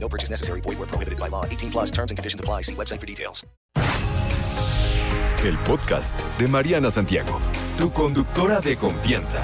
No 0.00 0.08
purchase 0.08 0.30
necessary. 0.30 0.60
Void 0.62 0.78
where 0.78 0.86
prohibited 0.88 1.18
by 1.18 1.28
law. 1.28 1.44
18 1.44 1.70
plus 1.70 1.90
terms 1.90 2.10
and 2.10 2.16
conditions 2.18 2.40
apply. 2.40 2.62
See 2.62 2.74
website 2.74 3.00
for 3.00 3.06
details. 3.06 3.44
El 5.44 5.56
podcast 5.58 6.18
de 6.38 6.48
Mariana 6.48 6.90
Santiago, 6.90 7.38
tu 7.78 7.92
conductora 7.92 8.60
de 8.60 8.76
confianza. 8.76 9.40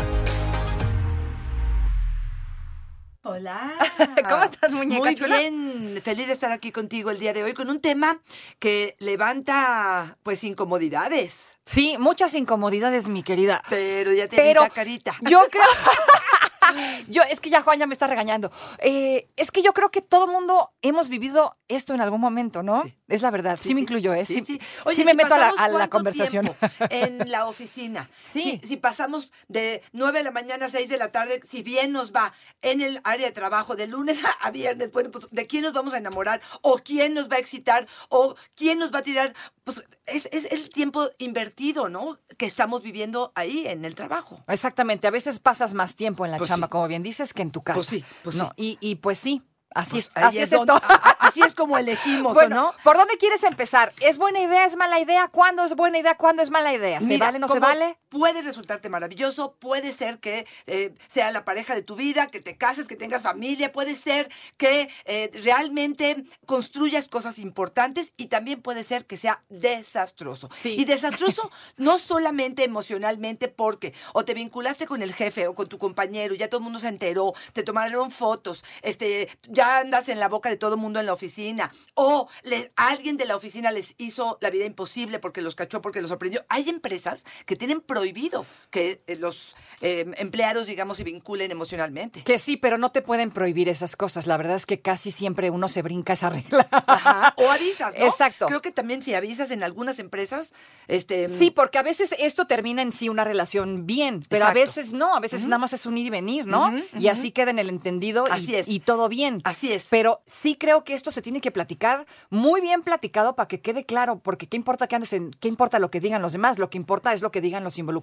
Hola. 3.22 3.72
¿Cómo 4.28 4.42
estás, 4.44 4.72
muñeca 4.72 5.02
Muy 5.04 5.14
chula? 5.14 5.38
bien, 5.38 5.98
feliz 6.04 6.26
de 6.26 6.32
estar 6.34 6.52
aquí 6.52 6.72
contigo 6.72 7.10
el 7.10 7.18
día 7.18 7.32
de 7.32 7.42
hoy 7.44 7.54
con 7.54 7.70
un 7.70 7.80
tema 7.80 8.20
que 8.58 8.96
levanta 8.98 10.18
pues 10.22 10.44
incomodidades, 10.44 11.54
Sí, 11.64 11.96
muchas 11.98 12.34
incomodidades, 12.34 13.08
mi 13.08 13.22
querida. 13.22 13.62
pero 13.70 14.12
ya 14.12 14.28
te 14.28 14.36
Pero 14.36 14.62
vi 14.62 14.68
la 14.68 14.74
carita. 14.74 15.14
yo 15.22 15.40
creo... 15.50 15.62
Yo, 17.08 17.22
es 17.22 17.40
que 17.40 17.50
ya 17.50 17.62
Juan 17.62 17.78
ya 17.78 17.86
me 17.86 17.94
está 17.94 18.06
regañando. 18.06 18.50
Eh, 18.78 19.28
es 19.36 19.50
que 19.50 19.62
yo 19.62 19.72
creo 19.72 19.90
que 19.90 20.00
todo 20.00 20.26
mundo 20.26 20.72
hemos 20.82 21.08
vivido 21.08 21.56
esto 21.68 21.94
en 21.94 22.00
algún 22.00 22.20
momento, 22.20 22.62
¿no? 22.62 22.82
Sí. 22.82 22.94
Es 23.08 23.22
la 23.22 23.30
verdad. 23.30 23.58
Sí, 23.60 23.74
me 23.74 23.80
incluyo, 23.80 24.14
¿eh? 24.14 24.24
Sí, 24.24 24.40
sí. 24.40 24.60
Oye, 24.84 25.04
me 25.04 25.10
si 25.12 25.16
meto 25.16 25.34
a 25.34 25.38
la, 25.38 25.84
a 25.84 25.90
conversación. 25.90 26.54
En 26.90 27.30
la 27.30 27.46
oficina. 27.46 28.08
Sí. 28.32 28.58
Si, 28.62 28.68
si 28.68 28.76
pasamos 28.76 29.32
de 29.46 29.82
9 29.92 30.18
de 30.18 30.24
la 30.24 30.30
mañana 30.32 30.66
a 30.66 30.68
6 30.68 30.88
de 30.88 30.96
la 30.96 31.08
tarde, 31.08 31.40
si 31.44 31.62
bien 31.62 31.92
nos 31.92 32.12
va 32.12 32.32
en 32.62 32.80
el 32.80 33.00
área 33.04 33.26
de 33.26 33.32
trabajo 33.32 33.76
de 33.76 33.86
lunes 33.86 34.24
a, 34.24 34.30
a 34.46 34.50
viernes, 34.50 34.90
bueno, 34.90 35.10
pues 35.10 35.28
¿de 35.30 35.46
quién 35.46 35.62
nos 35.62 35.72
vamos 35.72 35.94
a 35.94 35.98
enamorar? 35.98 36.40
¿O 36.62 36.78
quién 36.78 37.14
nos 37.14 37.30
va 37.30 37.36
a 37.36 37.38
excitar? 37.38 37.86
¿O 38.08 38.34
quién 38.56 38.78
nos 38.78 38.92
va 38.92 39.00
a 39.00 39.02
tirar? 39.02 39.34
Pues 39.64 39.82
es, 40.06 40.28
es 40.30 40.44
el 40.52 40.68
tiempo 40.68 41.08
invertido, 41.18 41.88
¿no? 41.88 42.18
Que 42.36 42.44
estamos 42.46 42.82
viviendo 42.82 43.32
ahí 43.34 43.66
en 43.66 43.84
el 43.86 43.94
trabajo. 43.94 44.44
Exactamente. 44.46 45.06
A 45.06 45.10
veces 45.10 45.38
pasas 45.40 45.72
más 45.74 45.94
tiempo 45.96 46.24
en 46.26 46.30
la 46.32 46.36
Pues 46.38 46.48
chamba, 46.48 46.66
sí. 46.66 46.70
como 46.70 46.86
bien 46.86 47.02
dices, 47.02 47.32
que 47.32 47.42
en 47.42 47.50
tu 47.50 47.62
casa. 47.62 47.76
Pues 47.78 47.86
sí, 47.88 48.04
pues 48.22 48.36
no, 48.36 48.52
sí. 48.56 48.78
Y, 48.80 48.90
y 48.90 48.96
pues 48.96 49.18
sí, 49.18 49.42
así 49.74 49.92
Pues 49.92 50.04
es, 50.14 50.22
así 50.22 50.38
es, 50.40 50.50
donde- 50.50 50.74
esto. 50.74 50.86
a- 50.86 50.94
a- 50.94 51.16
así 51.28 51.40
es 51.40 51.54
como 51.54 51.78
elegimos, 51.78 52.32
¿o 52.32 52.34
Bueno, 52.40 52.56
no? 52.56 52.74
¿por 52.84 52.98
dónde 52.98 53.16
quieres 53.16 53.42
empezar? 53.44 53.90
¿Es 54.00 54.18
buena 54.18 54.40
idea, 54.40 54.66
es 54.66 54.76
mala 54.76 55.00
idea? 55.00 55.28
¿Cuándo 55.28 55.64
es 55.64 55.74
buena 55.74 55.98
idea? 55.98 56.14
¿Cuándo 56.16 56.42
es 56.42 56.50
mala 56.50 56.72
idea? 56.74 57.00
¿Se 57.00 57.06
Mira, 57.06 57.26
vale, 57.26 57.38
no 57.38 57.48
se 57.48 57.58
vale? 57.58 57.98
Puede 58.14 58.42
resultarte 58.42 58.88
maravilloso, 58.88 59.56
puede 59.58 59.90
ser 59.90 60.20
que 60.20 60.46
eh, 60.68 60.94
sea 61.08 61.32
la 61.32 61.44
pareja 61.44 61.74
de 61.74 61.82
tu 61.82 61.96
vida, 61.96 62.28
que 62.28 62.40
te 62.40 62.56
cases, 62.56 62.86
que 62.86 62.94
tengas 62.94 63.24
familia, 63.24 63.72
puede 63.72 63.96
ser 63.96 64.30
que 64.56 64.88
eh, 65.04 65.30
realmente 65.42 66.22
construyas 66.46 67.08
cosas 67.08 67.40
importantes 67.40 68.12
y 68.16 68.26
también 68.26 68.62
puede 68.62 68.84
ser 68.84 69.04
que 69.04 69.16
sea 69.16 69.42
desastroso. 69.48 70.48
Sí. 70.62 70.76
Y 70.78 70.84
desastroso 70.84 71.50
no 71.76 71.98
solamente 71.98 72.62
emocionalmente 72.62 73.48
porque 73.48 73.92
o 74.12 74.24
te 74.24 74.32
vinculaste 74.32 74.86
con 74.86 75.02
el 75.02 75.12
jefe 75.12 75.48
o 75.48 75.54
con 75.56 75.68
tu 75.68 75.78
compañero, 75.78 76.36
ya 76.36 76.48
todo 76.48 76.58
el 76.58 76.64
mundo 76.64 76.78
se 76.78 76.88
enteró, 76.88 77.32
te 77.52 77.64
tomaron 77.64 78.12
fotos, 78.12 78.64
este, 78.82 79.28
ya 79.48 79.78
andas 79.78 80.08
en 80.08 80.20
la 80.20 80.28
boca 80.28 80.50
de 80.50 80.56
todo 80.56 80.74
el 80.74 80.80
mundo 80.80 81.00
en 81.00 81.06
la 81.06 81.14
oficina 81.14 81.68
o 81.94 82.28
alguien 82.76 83.16
de 83.16 83.24
la 83.24 83.34
oficina 83.34 83.72
les 83.72 83.96
hizo 83.98 84.38
la 84.40 84.50
vida 84.50 84.66
imposible 84.66 85.18
porque 85.18 85.42
los 85.42 85.56
cachó, 85.56 85.80
porque 85.80 86.00
los 86.00 86.10
sorprendió. 86.10 86.44
Hay 86.48 86.68
empresas 86.68 87.24
que 87.44 87.56
tienen 87.56 87.80
prohibido 88.04 88.46
que 88.70 89.00
eh, 89.06 89.16
los 89.16 89.54
eh, 89.82 90.04
empleados, 90.16 90.66
digamos, 90.66 90.96
se 90.96 91.04
vinculen 91.04 91.52
emocionalmente. 91.52 92.24
Que 92.24 92.40
sí, 92.40 92.56
pero 92.56 92.76
no 92.76 92.90
te 92.90 93.02
pueden 93.02 93.30
prohibir 93.30 93.68
esas 93.68 93.94
cosas. 93.94 94.26
La 94.26 94.36
verdad 94.36 94.56
es 94.56 94.66
que 94.66 94.80
casi 94.80 95.12
siempre 95.12 95.48
uno 95.50 95.68
se 95.68 95.80
brinca 95.80 96.14
esa 96.14 96.28
regla. 96.28 96.66
Ajá. 96.72 97.34
O 97.36 97.50
avisas, 97.50 97.94
¿no? 97.96 98.04
Exacto. 98.04 98.46
Creo 98.46 98.60
que 98.62 98.72
también 98.72 99.00
si 99.00 99.14
avisas 99.14 99.52
en 99.52 99.62
algunas 99.62 100.00
empresas, 100.00 100.52
este... 100.88 101.28
Sí, 101.28 101.52
porque 101.52 101.78
a 101.78 101.82
veces 101.82 102.16
esto 102.18 102.46
termina 102.46 102.82
en 102.82 102.90
sí 102.90 103.08
una 103.08 103.22
relación 103.22 103.86
bien, 103.86 104.22
pero 104.28 104.46
a 104.46 104.52
veces 104.52 104.92
no, 104.92 105.14
a 105.14 105.20
veces 105.20 105.44
nada 105.44 105.58
más 105.58 105.72
es 105.72 105.86
un 105.86 105.96
ir 105.96 106.06
y 106.06 106.10
venir, 106.10 106.44
¿no? 106.44 106.72
Y 106.98 107.06
así 107.06 107.30
queda 107.30 107.52
en 107.52 107.60
el 107.60 107.68
entendido 107.68 108.24
y, 108.26 108.32
Así 108.32 108.56
es. 108.56 108.68
y 108.68 108.80
todo 108.80 109.08
bien. 109.08 109.40
Así 109.44 109.72
es. 109.72 109.86
Pero 109.88 110.22
sí 110.42 110.56
creo 110.56 110.82
que 110.82 110.94
esto 110.94 111.12
se 111.12 111.22
tiene 111.22 111.40
que 111.40 111.52
platicar 111.52 112.06
muy 112.28 112.60
bien 112.60 112.82
platicado 112.82 113.36
para 113.36 113.46
que 113.46 113.60
quede 113.60 113.84
claro, 113.84 114.18
porque 114.18 114.48
qué 114.48 114.56
importa 114.56 114.88
que 114.88 114.96
andes 114.96 115.12
en, 115.12 115.30
qué 115.30 115.46
importa 115.46 115.78
lo 115.78 115.92
que 115.92 116.00
digan 116.00 116.22
los 116.22 116.32
demás, 116.32 116.58
lo 116.58 116.70
que 116.70 116.78
importa 116.78 117.12
es 117.12 117.22
lo 117.22 117.30
que 117.30 117.40
digan 117.40 117.62
los 117.62 117.78
involucrados 117.78 117.93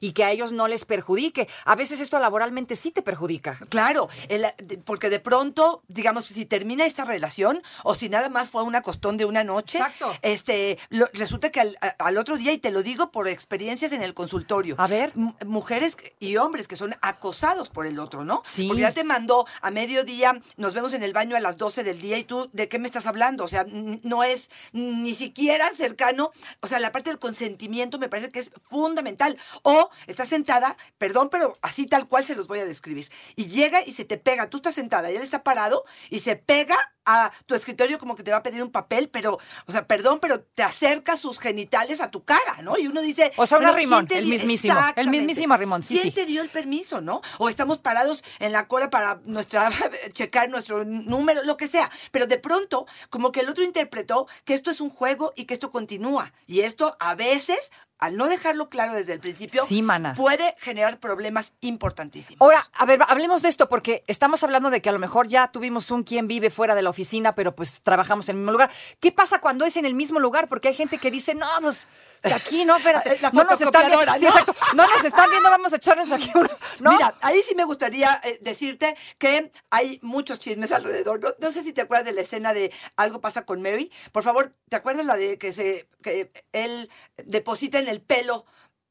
y 0.00 0.12
que 0.12 0.24
a 0.24 0.30
ellos 0.30 0.52
no 0.52 0.68
les 0.68 0.84
perjudique. 0.84 1.48
A 1.64 1.74
veces 1.74 2.00
esto 2.00 2.18
laboralmente 2.18 2.76
sí 2.76 2.90
te 2.90 3.02
perjudica. 3.02 3.58
Claro, 3.68 4.08
el- 4.28 4.46
porque 4.84 5.10
de 5.10 5.20
pronto, 5.20 5.82
digamos, 5.88 6.26
si 6.26 6.44
termina 6.46 6.84
esta 6.86 7.04
relación 7.04 7.62
o 7.82 7.94
si 7.94 8.08
nada 8.08 8.28
más 8.28 8.50
fue 8.50 8.62
una 8.62 8.82
costón 8.82 9.16
de 9.16 9.24
una 9.24 9.44
noche, 9.44 9.78
Exacto. 9.78 10.12
este, 10.22 10.78
lo- 10.90 11.08
resulta 11.12 11.50
que 11.50 11.60
al, 11.60 12.18
otro 12.18 12.36
día, 12.36 12.52
y 12.52 12.58
te 12.58 12.70
lo 12.70 12.82
digo 12.82 13.10
por 13.10 13.28
experiencias 13.28 13.92
en 13.92 14.02
el 14.02 14.14
consultorio, 14.14 14.74
A 14.78 14.86
ver. 14.86 15.12
mujeres 15.46 15.96
y 16.20 16.36
hombres 16.36 16.68
que 16.68 16.76
son 16.76 16.94
acosados 17.00 17.70
por 17.70 17.86
el 17.86 17.98
otro, 17.98 18.24
¿no? 18.24 18.42
Sí. 18.48 18.66
Porque 18.66 18.82
ya 18.82 18.92
te 18.92 19.04
mandó 19.04 19.46
a 19.62 19.70
mediodía, 19.70 20.40
nos 20.56 20.74
vemos 20.74 20.92
en 20.92 21.02
el 21.02 21.12
baño 21.12 21.36
a 21.36 21.40
las 21.40 21.56
12 21.58 21.82
del 21.84 22.00
día 22.00 22.18
y 22.18 22.24
tú, 22.24 22.50
¿de 22.52 22.68
qué 22.68 22.78
me 22.78 22.86
estás 22.86 23.06
hablando? 23.06 23.44
O 23.44 23.48
sea, 23.48 23.64
no 24.02 24.22
es 24.24 24.50
ni 24.72 25.14
siquiera 25.14 25.70
cercano, 25.74 26.30
o 26.60 26.66
sea, 26.66 26.78
la 26.78 26.92
parte 26.92 27.10
del 27.10 27.18
consentimiento 27.18 27.98
me 27.98 28.08
parece 28.08 28.30
que 28.30 28.40
es 28.40 28.52
fundamental. 28.60 29.23
O 29.62 29.90
estás 30.06 30.28
sentada, 30.28 30.76
perdón, 30.98 31.28
pero 31.30 31.54
así 31.62 31.86
tal 31.86 32.08
cual 32.08 32.24
se 32.24 32.34
los 32.34 32.46
voy 32.46 32.60
a 32.60 32.66
describir. 32.66 33.10
Y 33.36 33.46
llega 33.46 33.82
y 33.84 33.92
se 33.92 34.04
te 34.04 34.18
pega, 34.18 34.50
tú 34.50 34.58
estás 34.58 34.74
sentada 34.74 35.10
y 35.10 35.16
él 35.16 35.22
está 35.22 35.42
parado 35.42 35.84
y 36.10 36.20
se 36.20 36.36
pega 36.36 36.76
a 37.06 37.30
tu 37.46 37.54
escritorio 37.54 37.98
como 37.98 38.16
que 38.16 38.22
te 38.22 38.30
va 38.30 38.38
a 38.38 38.42
pedir 38.42 38.62
un 38.62 38.70
papel, 38.70 39.08
pero, 39.08 39.38
o 39.66 39.72
sea, 39.72 39.86
perdón, 39.86 40.20
pero 40.20 40.40
te 40.40 40.62
acerca 40.62 41.16
sus 41.16 41.38
genitales 41.38 42.00
a 42.00 42.10
tu 42.10 42.24
cara, 42.24 42.62
¿no? 42.62 42.78
Y 42.78 42.86
uno 42.86 43.00
dice... 43.02 43.32
O 43.36 43.46
sea, 43.46 43.58
un 43.58 43.64
bueno, 43.64 43.76
arrimón, 43.76 44.06
¿quién 44.06 44.20
te 44.20 44.24
el 44.24 44.30
mismísimo, 44.30 44.74
el 44.96 45.08
mismísimo 45.08 45.54
arrimón, 45.54 45.82
sí, 45.82 45.94
¿Quién 45.94 46.04
sí. 46.04 46.10
te 46.12 46.26
dio 46.26 46.42
el 46.42 46.48
permiso, 46.48 47.00
no? 47.00 47.20
O 47.38 47.48
estamos 47.48 47.78
parados 47.78 48.24
en 48.38 48.52
la 48.52 48.66
cola 48.68 48.90
para 48.90 49.20
nuestra 49.24 49.70
checar 50.12 50.48
nuestro 50.48 50.84
número, 50.84 51.42
lo 51.44 51.56
que 51.56 51.68
sea. 51.68 51.90
Pero 52.10 52.26
de 52.26 52.38
pronto, 52.38 52.86
como 53.10 53.32
que 53.32 53.40
el 53.40 53.48
otro 53.48 53.64
interpretó 53.64 54.26
que 54.44 54.54
esto 54.54 54.70
es 54.70 54.80
un 54.80 54.90
juego 54.90 55.32
y 55.36 55.44
que 55.44 55.54
esto 55.54 55.70
continúa. 55.70 56.32
Y 56.46 56.60
esto 56.60 56.96
a 57.00 57.14
veces, 57.14 57.70
al 57.98 58.16
no 58.16 58.26
dejarlo 58.28 58.68
claro 58.68 58.92
desde 58.94 59.12
el 59.12 59.20
principio, 59.20 59.64
Sí, 59.66 59.82
mana. 59.82 60.14
puede 60.14 60.54
generar 60.58 60.98
problemas 60.98 61.52
importantísimos. 61.60 62.40
Ahora, 62.40 62.68
a 62.72 62.84
ver, 62.84 63.00
hablemos 63.08 63.42
de 63.42 63.48
esto 63.48 63.68
porque 63.68 64.04
estamos 64.06 64.42
hablando 64.42 64.70
de 64.70 64.82
que 64.82 64.88
a 64.88 64.92
lo 64.92 64.98
mejor 64.98 65.28
ya 65.28 65.48
tuvimos 65.48 65.90
un 65.90 66.02
quien 66.02 66.26
vive 66.28 66.50
fuera 66.50 66.74
de 66.74 66.82
la 66.82 66.90
oficina, 66.90 67.34
pero 67.34 67.54
pues 67.54 67.82
trabajamos 67.82 68.28
en 68.28 68.36
el 68.36 68.40
mismo 68.40 68.52
lugar. 68.52 68.70
¿Qué 69.00 69.12
pasa 69.12 69.40
cuando 69.40 69.64
es 69.64 69.76
en 69.76 69.86
el 69.86 69.94
mismo 69.94 70.18
lugar? 70.20 70.48
Porque 70.48 70.68
hay 70.68 70.74
gente 70.74 70.98
que 70.98 71.10
dice, 71.10 71.34
no, 71.34 71.46
pues 71.60 71.86
aquí 72.24 72.64
no, 72.64 72.76
espérate, 72.76 73.18
La 73.20 73.30
no 73.30 73.44
nos 73.44 73.60
están 73.60 73.88
viendo, 73.90 74.14
sí, 74.14 74.24
¿no? 74.24 74.28
exacto, 74.28 74.54
no 74.74 74.86
nos 74.86 75.04
están 75.04 75.30
viendo, 75.30 75.50
vamos 75.50 75.72
a 75.72 75.76
echarnos 75.76 76.10
aquí 76.12 76.30
uno, 76.34 76.48
¿no? 76.80 76.90
Mira, 76.92 77.14
ahí 77.22 77.42
sí 77.42 77.54
me 77.54 77.64
gustaría 77.64 78.20
eh, 78.24 78.38
decirte 78.42 78.96
que 79.18 79.50
hay 79.70 79.98
muchos 80.02 80.40
chismes 80.40 80.72
alrededor. 80.72 81.20
No, 81.20 81.28
no 81.38 81.50
sé 81.50 81.62
si 81.62 81.72
te 81.72 81.80
acuerdas 81.82 82.06
de 82.06 82.12
la 82.12 82.20
escena 82.22 82.52
de 82.52 82.72
Algo 82.96 83.20
pasa 83.20 83.44
con 83.46 83.62
Mary. 83.62 83.90
Por 84.12 84.22
favor, 84.22 84.52
¿te 84.68 84.76
acuerdas 84.76 85.06
la 85.06 85.16
de 85.16 85.38
que 85.38 85.52
se 85.52 85.88
que 86.02 86.30
él 86.52 86.90
deposita 87.24 87.78
en 87.78 87.83
el 87.88 88.00
pelo 88.00 88.44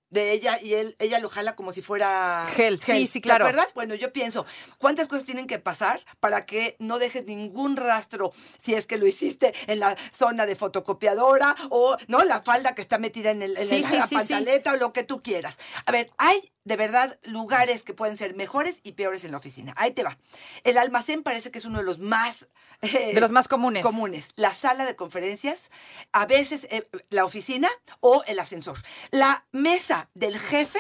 de 0.10 0.32
ella 0.32 0.60
y 0.62 0.76
él 0.76 0.96
ella 1.00 1.18
lo 1.18 1.28
jala 1.28 1.56
como 1.56 1.72
si 1.72 1.82
fuera 1.82 2.48
Gel. 2.54 2.80
Sí, 2.84 3.08
sí, 3.08 3.20
claro. 3.20 3.46
¿Te 3.46 3.50
acuerdas? 3.50 3.74
Bueno, 3.74 3.96
yo 3.96 4.14
pienso, 4.14 4.46
¿cuántas 4.78 5.08
cosas 5.08 5.24
tienen 5.24 5.48
que 5.48 5.58
pasar 5.58 6.02
para 6.20 6.46
que 6.46 6.76
no 6.78 7.00
dejes 7.00 7.26
ningún 7.26 7.76
rastro 7.76 8.32
si 8.64 8.76
es 8.76 8.86
que 8.86 8.98
lo 8.98 9.08
hiciste 9.08 9.56
en 9.66 9.80
la 9.80 9.98
zona 10.12 10.46
de 10.46 10.56
fotocopiadora 10.56 11.56
o 11.72 11.98
no 12.08 12.24
la 12.24 12.44
falda 12.44 12.76
que 12.76 12.84
está 12.84 13.00
metida 13.00 13.32
en, 13.32 13.42
el, 13.42 13.58
en 13.58 13.68
Sí, 13.68 13.76
el- 13.78 13.86
sí, 13.86 13.96
la 13.98 14.08
sí. 14.08 14.16
pantaleta 14.16 14.74
o 14.74 14.76
lo 14.78 14.94
que 14.94 15.04
tú 15.04 15.24
quieras? 15.24 15.58
A 15.88 15.92
ver, 15.92 16.12
hay 16.20 16.53
de 16.64 16.76
verdad 16.78 17.18
lugares 17.24 17.84
que 17.84 17.94
pueden 17.94 18.16
ser 18.18 18.36
mejores 18.36 18.80
y 18.84 18.94
peores 18.94 19.24
en 19.24 19.32
la 19.32 19.38
oficina. 19.38 19.74
Ahí 19.78 19.92
te 19.92 20.04
va. 20.04 20.18
El 20.64 20.78
almacén 20.78 21.24
parece 21.24 21.52
que 21.52 21.60
es 21.60 21.66
uno 21.66 21.80
de 21.80 21.84
los 21.86 22.00
más... 22.00 22.48
eh, 22.82 23.12
De 23.14 23.22
los 23.22 23.32
más 23.32 23.48
comunes. 23.48 23.84
Comunes. 23.84 24.30
La 24.36 24.54
sala 24.54 24.86
de 24.86 24.96
conferencias, 24.96 25.72
a 26.12 26.26
veces 26.26 26.68
eh, 26.72 26.88
la 27.10 27.26
oficina 27.26 27.70
o 28.00 28.24
el 28.28 28.40
ascensor. 28.40 28.78
La 29.12 29.46
mesa 29.52 30.10
del 30.14 30.40
jefe 30.40 30.80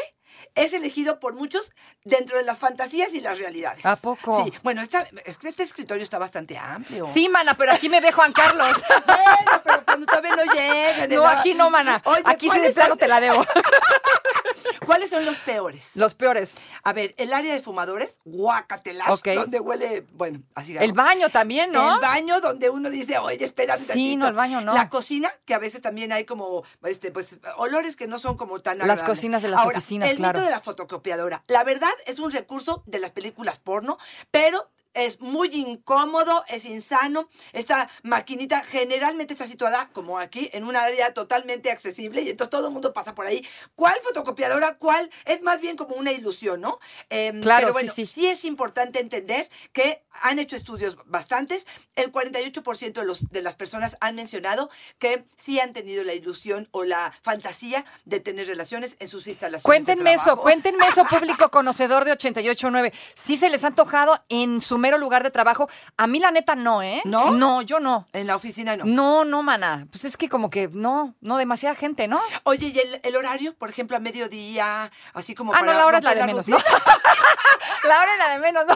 es 0.56 0.74
elegido 0.74 1.19
por 1.19 1.33
muchos 1.35 1.71
dentro 2.03 2.38
de 2.38 2.44
las 2.44 2.59
fantasías 2.59 3.13
y 3.13 3.21
las 3.21 3.38
realidades. 3.38 3.86
¿A 3.86 3.95
poco? 3.95 4.44
Sí. 4.44 4.53
Bueno, 4.63 4.81
esta, 4.81 5.07
este 5.25 5.62
escritorio 5.63 6.03
está 6.03 6.18
bastante 6.18 6.57
amplio. 6.57 7.06
Sí, 7.06 7.29
mana, 7.29 7.53
pero 7.56 7.71
aquí 7.71 7.88
me 7.88 8.01
ve 8.01 8.12
Juan 8.12 8.33
Carlos. 8.33 8.75
Bueno, 9.06 9.62
pero 9.63 9.86
cuando 9.86 10.06
todavía 10.06 10.36
no 10.36 10.44
lleguen. 10.53 11.09
No, 11.15 11.25
aquí 11.27 11.53
no, 11.53 11.69
mana. 11.69 12.01
Oye, 12.06 12.21
aquí 12.25 12.47
sí 12.50 12.56
de 12.56 12.59
¿cuáles 12.59 12.75
plano 12.75 12.97
te 12.97 13.07
la 13.07 13.19
debo. 13.19 13.45
¿Cuáles 14.86 15.10
son 15.10 15.25
los 15.25 15.38
peores? 15.40 15.92
Los 15.96 16.14
peores. 16.14 16.58
A 16.84 16.94
ver, 16.94 17.14
el 17.18 17.34
área 17.34 17.54
de 17.54 17.62
fumadores, 17.62 18.20
guácatelas, 18.25 19.10
Ok. 19.10 19.28
donde 19.36 19.60
huele, 19.60 20.06
bueno, 20.14 20.42
así 20.56 20.75
El 20.78 20.94
baño 20.94 21.30
también, 21.30 21.72
¿no? 21.72 21.96
El 21.96 22.00
baño 22.02 22.40
donde 22.42 22.70
uno 22.70 22.90
dice, 22.90 23.18
oye, 23.18 23.44
espérame 23.46 23.78
Sí, 23.80 23.86
tantito". 23.88 24.18
no, 24.20 24.28
el 24.28 24.34
baño 24.34 24.62
no. 24.62 24.74
La 24.74 24.90
cocina, 24.90 25.31
que 25.46 25.54
a 25.54 25.60
veces 25.60 25.81
también 25.81 26.12
hay 26.12 26.25
como, 26.25 26.64
este, 26.84 27.12
pues, 27.12 27.40
olores 27.58 27.96
que 27.96 28.08
no 28.08 28.20
son 28.20 28.36
como 28.38 28.60
tan 28.60 28.78
Las 28.78 28.86
agradables. 28.86 29.10
cocinas 29.18 29.42
de 29.42 29.50
las 29.50 29.62
Ahora, 29.62 29.78
oficinas, 29.78 30.10
el 30.12 30.18
claro. 30.18 30.40
mito 30.40 30.46
de 30.46 30.52
la 30.52 30.60
fotocopiadora. 30.62 31.44
La 31.48 31.64
verdad, 31.64 31.92
es 32.06 32.20
un 32.20 32.31
recurso 32.31 32.84
de 32.86 33.00
las 33.00 33.12
películas 33.12 33.60
porno, 33.60 33.98
pero 34.31 34.70
es 34.94 35.22
muy 35.22 35.50
incómodo, 35.50 36.44
es 36.48 36.66
insano. 36.66 37.28
Esta 37.51 37.90
maquinita 38.04 38.63
generalmente 38.63 39.34
está 39.34 39.48
situada, 39.48 39.90
como 39.94 40.19
aquí, 40.19 40.50
en 40.54 40.63
un 40.63 40.75
área 40.75 41.13
totalmente 41.13 41.72
accesible 41.72 42.22
y 42.22 42.30
entonces 42.30 42.50
todo 42.50 42.68
el 42.68 42.74
mundo 42.74 42.94
pasa 42.94 43.16
por 43.16 43.25
ahí. 43.25 43.45
¿Cuál 43.75 43.95
fotocopiadora? 44.04 44.78
¿Cuál? 44.78 45.10
Es 45.25 45.42
más 45.42 45.62
bien 45.62 45.78
como 45.78 45.95
una 45.95 46.12
ilusión, 46.12 46.62
¿no? 46.62 46.80
Em, 47.10 47.42
Claro, 47.42 47.62
pero 47.62 47.74
bueno, 47.74 47.92
sí. 47.94 48.06
sí 48.06 48.28
es 48.28 48.45
importante 48.45 49.00
entender 49.00 49.50
que 49.72 50.04
han 50.22 50.40
hecho 50.40 50.56
estudios 50.56 50.98
bastantes. 51.06 51.66
El 51.96 52.12
48% 52.12 52.94
de, 52.94 53.06
los, 53.06 53.30
de 53.30 53.42
las 53.42 53.56
personas 53.56 53.98
han 54.00 54.16
mencionado 54.16 54.69
que 55.00 55.25
sí 55.36 55.60
han 55.60 55.74
tenido 55.74 56.04
la 56.04 56.13
ilusión 56.13 56.68
o 56.72 56.84
la 56.84 57.13
fantasía 57.22 57.86
de 58.06 58.19
tener 58.19 58.48
relaciones 58.48 58.96
en 59.00 59.07
sus 59.07 59.28
instalaciones. 59.28 59.63
de 59.63 59.68
Cuéntenme 59.68 60.13
eso, 60.13 60.38
cuéntenme 60.38 60.86
eso, 60.88 61.04
público 61.10 61.50
conocedor 61.50 62.06
de 62.06 62.12
889. 62.12 62.94
¿Sí 63.22 63.36
se 63.36 63.50
les 63.50 63.63
ha 63.63 63.68
antojado 63.68 64.24
en 64.30 64.62
su 64.62 64.78
mero 64.83 64.97
lugar 64.97 65.24
de 65.24 65.31
trabajo? 65.31 65.69
A 65.95 66.07
mí 66.07 66.19
la 66.19 66.30
neta 66.31 66.56
no, 66.56 66.83
¿eh? 66.83 67.01
¿No? 67.06 67.31
No, 67.31 67.62
yo 67.62 67.80
no. 67.80 68.06
En 68.12 68.27
la 68.27 68.35
oficina 68.35 68.75
no. 68.75 68.83
No, 68.83 69.24
no, 69.24 69.41
mana. 69.41 69.88
Pues 69.89 70.03
es 70.03 70.18
que 70.18 70.27
como 70.27 70.50
que 70.50 70.68
no, 70.68 71.15
no, 71.21 71.38
demasiada 71.38 71.74
gente, 71.74 72.09
¿no? 72.09 72.19
Oye, 72.44 72.68
¿y 72.68 72.77
el, 72.77 73.00
el 73.03 73.15
horario? 73.15 73.56
Por 73.56 73.69
ejemplo, 73.69 73.95
a 73.95 74.01
mediodía, 74.01 74.91
así 75.13 75.33
como 75.33 75.53
Ah, 75.53 75.62
no, 75.62 75.68
para 75.68 75.77
la 75.77 75.85
hora 75.85 75.97
es 76.00 76.03
la 76.03 76.15
de 76.15 76.25
menos, 76.25 76.47
¿no? 76.50 76.57
la 77.88 78.01
hora 78.01 78.12
es 78.12 78.19
la 78.19 78.30
de 78.31 78.39
menos, 78.39 78.65
¿no? 78.68 78.75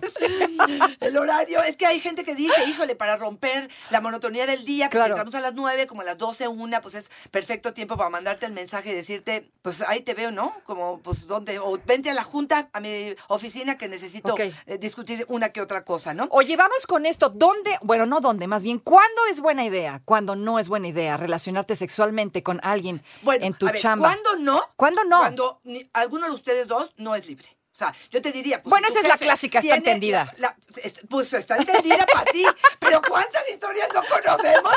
El 1.00 1.16
horario, 1.16 1.62
es 1.62 1.76
que 1.76 1.86
hay 1.86 2.00
gente 2.00 2.24
que 2.24 2.34
dice, 2.34 2.54
híjole, 2.68 2.94
para 2.96 3.16
romper 3.16 3.70
la 3.90 4.00
monotonía 4.00 4.46
del 4.46 4.64
día, 4.64 4.86
pues 4.88 4.98
Claro. 5.00 5.06
si 5.06 5.10
entramos 5.12 5.34
a 5.34 5.40
las 5.40 5.54
9, 5.54 5.86
como 5.86 6.02
a 6.02 6.04
las 6.04 6.18
12, 6.18 6.48
una, 6.48 6.80
pues 6.80 6.94
es 6.94 7.10
perfecto 7.30 7.72
tiempo 7.72 7.96
para 7.96 8.10
mandarte 8.10 8.46
el 8.46 8.52
mensaje 8.52 8.90
y 8.90 8.94
decirte, 8.94 9.50
pues 9.62 9.82
ahí 9.82 10.00
te 10.02 10.14
veo, 10.14 10.30
¿no? 10.30 10.54
Como, 10.64 11.00
pues, 11.00 11.26
¿dónde? 11.26 11.58
O 11.58 11.78
vente 11.86 12.10
a 12.10 12.14
la 12.14 12.22
junta, 12.24 12.68
a 12.72 12.80
mi 12.80 13.14
oficina, 13.28 13.76
que 13.78 13.88
necesito 13.88 14.34
eh, 14.38 14.52
discutir 14.78 15.24
una 15.28 15.50
que 15.50 15.60
otra 15.60 15.84
cosa, 15.84 16.14
¿no? 16.14 16.28
Oye, 16.30 16.56
vamos 16.56 16.86
con 16.86 17.06
esto. 17.06 17.28
¿Dónde? 17.30 17.78
Bueno, 17.82 18.06
no 18.06 18.20
dónde, 18.20 18.46
más 18.46 18.62
bien, 18.62 18.78
¿cuándo 18.78 19.26
es 19.30 19.40
buena 19.40 19.64
idea? 19.64 20.00
¿Cuándo 20.04 20.36
no 20.36 20.58
es 20.58 20.68
buena 20.68 20.88
idea 20.88 21.16
relacionarte 21.16 21.74
sexualmente 21.76 22.42
con 22.42 22.60
alguien 22.62 23.02
Bueno, 23.22 23.44
en 23.46 23.54
tu 23.54 23.66
a 23.68 23.72
ver, 23.72 23.80
chamba? 23.80 24.08
¿cuándo 24.08 24.36
no? 24.36 24.62
¿Cuándo 24.76 25.04
no? 25.04 25.18
Cuando 25.20 25.60
ni- 25.64 25.88
alguno 25.92 26.26
de 26.26 26.32
ustedes 26.32 26.68
dos 26.68 26.92
no 26.96 27.14
es 27.14 27.26
libre. 27.28 27.48
Sea, 27.80 27.94
yo 28.10 28.20
te 28.20 28.30
diría, 28.30 28.60
pues, 28.62 28.68
Bueno, 28.68 28.88
si 28.88 28.92
esa 28.92 29.00
es 29.00 29.08
la 29.08 29.16
clásica, 29.16 29.58
está 29.60 29.74
entendida. 29.74 30.30
la- 30.36 30.54
est- 30.82 31.00
pues 31.08 31.32
está 31.32 31.56
entendida 31.56 32.04
para 32.12 32.30
ti. 32.30 32.44
Pero 32.78 33.00
¿cuántas 33.08 33.48
historias 33.48 33.88
no 33.94 34.02
conocemos 34.04 34.74